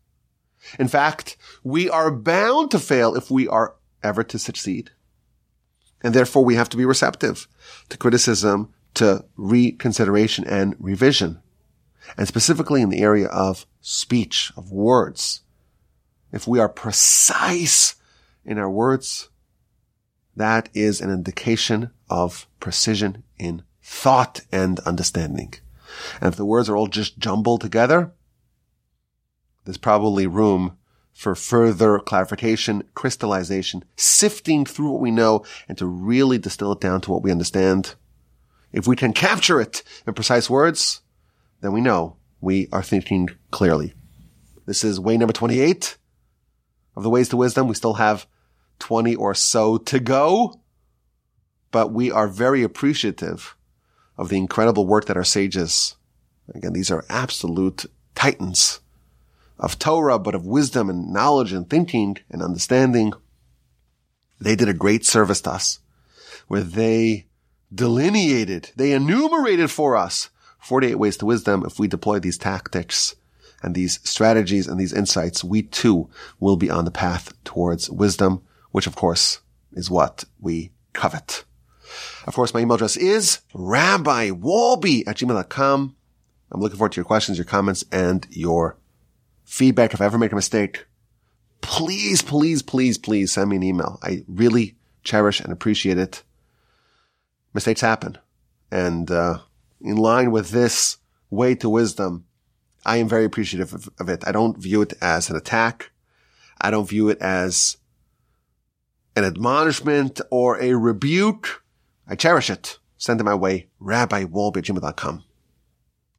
In 0.78 0.88
fact, 0.88 1.36
we 1.62 1.88
are 1.88 2.10
bound 2.10 2.70
to 2.72 2.78
fail 2.78 3.14
if 3.14 3.30
we 3.30 3.48
are 3.48 3.76
ever 4.02 4.22
to 4.24 4.38
succeed. 4.38 4.90
And 6.02 6.14
therefore 6.14 6.44
we 6.44 6.54
have 6.54 6.68
to 6.70 6.76
be 6.76 6.84
receptive 6.84 7.48
to 7.88 7.98
criticism, 7.98 8.72
to 8.94 9.24
reconsideration 9.36 10.44
and 10.44 10.76
revision. 10.78 11.42
And 12.16 12.26
specifically 12.26 12.82
in 12.82 12.88
the 12.88 13.00
area 13.00 13.26
of 13.28 13.66
speech, 13.80 14.52
of 14.56 14.72
words. 14.72 15.42
If 16.32 16.46
we 16.46 16.58
are 16.58 16.68
precise 16.68 17.96
in 18.44 18.58
our 18.58 18.70
words, 18.70 19.28
that 20.36 20.68
is 20.72 21.00
an 21.00 21.10
indication 21.10 21.90
of 22.08 22.46
precision 22.60 23.24
in 23.38 23.62
thought 23.82 24.40
and 24.52 24.78
understanding. 24.80 25.54
And 26.20 26.28
if 26.28 26.36
the 26.36 26.44
words 26.44 26.68
are 26.68 26.76
all 26.76 26.86
just 26.86 27.18
jumbled 27.18 27.60
together, 27.60 28.12
there's 29.64 29.78
probably 29.78 30.26
room 30.26 30.78
for 31.18 31.34
further 31.34 31.98
clarification, 31.98 32.80
crystallization, 32.94 33.82
sifting 33.96 34.64
through 34.64 34.92
what 34.92 35.00
we 35.00 35.10
know 35.10 35.44
and 35.68 35.76
to 35.76 35.84
really 35.84 36.38
distill 36.38 36.70
it 36.70 36.80
down 36.80 37.00
to 37.00 37.10
what 37.10 37.24
we 37.24 37.32
understand. 37.32 37.96
If 38.72 38.86
we 38.86 38.94
can 38.94 39.12
capture 39.12 39.60
it 39.60 39.82
in 40.06 40.14
precise 40.14 40.48
words, 40.48 41.00
then 41.60 41.72
we 41.72 41.80
know 41.80 42.18
we 42.40 42.68
are 42.70 42.84
thinking 42.84 43.30
clearly. 43.50 43.94
This 44.64 44.84
is 44.84 45.00
way 45.00 45.16
number 45.16 45.32
28 45.32 45.96
of 46.94 47.02
the 47.02 47.10
ways 47.10 47.30
to 47.30 47.36
wisdom. 47.36 47.66
We 47.66 47.74
still 47.74 47.94
have 47.94 48.28
20 48.78 49.16
or 49.16 49.34
so 49.34 49.76
to 49.76 49.98
go, 49.98 50.60
but 51.72 51.92
we 51.92 52.12
are 52.12 52.28
very 52.28 52.62
appreciative 52.62 53.56
of 54.16 54.28
the 54.28 54.38
incredible 54.38 54.86
work 54.86 55.06
that 55.06 55.16
our 55.16 55.24
sages, 55.24 55.96
again, 56.54 56.74
these 56.74 56.92
are 56.92 57.04
absolute 57.08 57.86
titans 58.14 58.78
of 59.58 59.78
Torah, 59.78 60.18
but 60.18 60.34
of 60.34 60.46
wisdom 60.46 60.88
and 60.88 61.12
knowledge 61.12 61.52
and 61.52 61.68
thinking 61.68 62.18
and 62.30 62.42
understanding. 62.42 63.12
They 64.40 64.54
did 64.54 64.68
a 64.68 64.74
great 64.74 65.04
service 65.04 65.40
to 65.42 65.52
us 65.52 65.80
where 66.46 66.62
they 66.62 67.26
delineated, 67.74 68.70
they 68.76 68.92
enumerated 68.92 69.70
for 69.70 69.96
us 69.96 70.30
48 70.60 70.96
ways 70.96 71.16
to 71.18 71.26
wisdom. 71.26 71.64
If 71.66 71.78
we 71.78 71.88
deploy 71.88 72.18
these 72.18 72.38
tactics 72.38 73.16
and 73.62 73.74
these 73.74 74.00
strategies 74.08 74.66
and 74.66 74.78
these 74.78 74.92
insights, 74.92 75.44
we 75.44 75.62
too 75.62 76.08
will 76.40 76.56
be 76.56 76.70
on 76.70 76.84
the 76.84 76.90
path 76.90 77.32
towards 77.44 77.90
wisdom, 77.90 78.42
which 78.70 78.86
of 78.86 78.96
course 78.96 79.40
is 79.72 79.90
what 79.90 80.24
we 80.40 80.70
covet. 80.92 81.44
Of 82.26 82.34
course, 82.34 82.52
my 82.52 82.60
email 82.60 82.74
address 82.74 82.96
is 82.96 83.40
rabbiwolbe 83.54 85.06
at 85.06 85.16
gmail.com. 85.16 85.96
I'm 86.50 86.60
looking 86.60 86.78
forward 86.78 86.92
to 86.92 86.96
your 86.96 87.04
questions, 87.04 87.38
your 87.38 87.44
comments, 87.44 87.84
and 87.92 88.26
your 88.30 88.76
feedback. 89.48 89.94
If 89.94 90.00
I 90.00 90.04
ever 90.04 90.18
make 90.18 90.32
a 90.32 90.36
mistake, 90.36 90.86
please, 91.62 92.22
please, 92.22 92.62
please, 92.62 92.98
please 92.98 93.32
send 93.32 93.50
me 93.50 93.56
an 93.56 93.62
email. 93.62 93.98
I 94.02 94.24
really 94.28 94.76
cherish 95.02 95.40
and 95.40 95.52
appreciate 95.52 95.98
it. 95.98 96.22
Mistakes 97.54 97.80
happen. 97.80 98.18
And, 98.70 99.10
uh, 99.10 99.38
in 99.80 99.96
line 99.96 100.30
with 100.30 100.50
this 100.50 100.98
way 101.30 101.54
to 101.56 101.68
wisdom, 101.68 102.26
I 102.84 102.98
am 102.98 103.08
very 103.08 103.24
appreciative 103.24 103.72
of, 103.72 103.88
of 103.98 104.08
it. 104.08 104.22
I 104.26 104.32
don't 104.32 104.58
view 104.58 104.82
it 104.82 104.92
as 105.00 105.30
an 105.30 105.36
attack. 105.36 105.90
I 106.60 106.70
don't 106.70 106.88
view 106.88 107.08
it 107.08 107.18
as 107.20 107.78
an 109.16 109.24
admonishment 109.24 110.20
or 110.30 110.60
a 110.60 110.74
rebuke. 110.74 111.62
I 112.06 112.16
cherish 112.16 112.50
it. 112.50 112.78
Send 112.98 113.20
it 113.20 113.24
my 113.24 113.34
way, 113.34 113.68
gmail.com. 113.80 115.24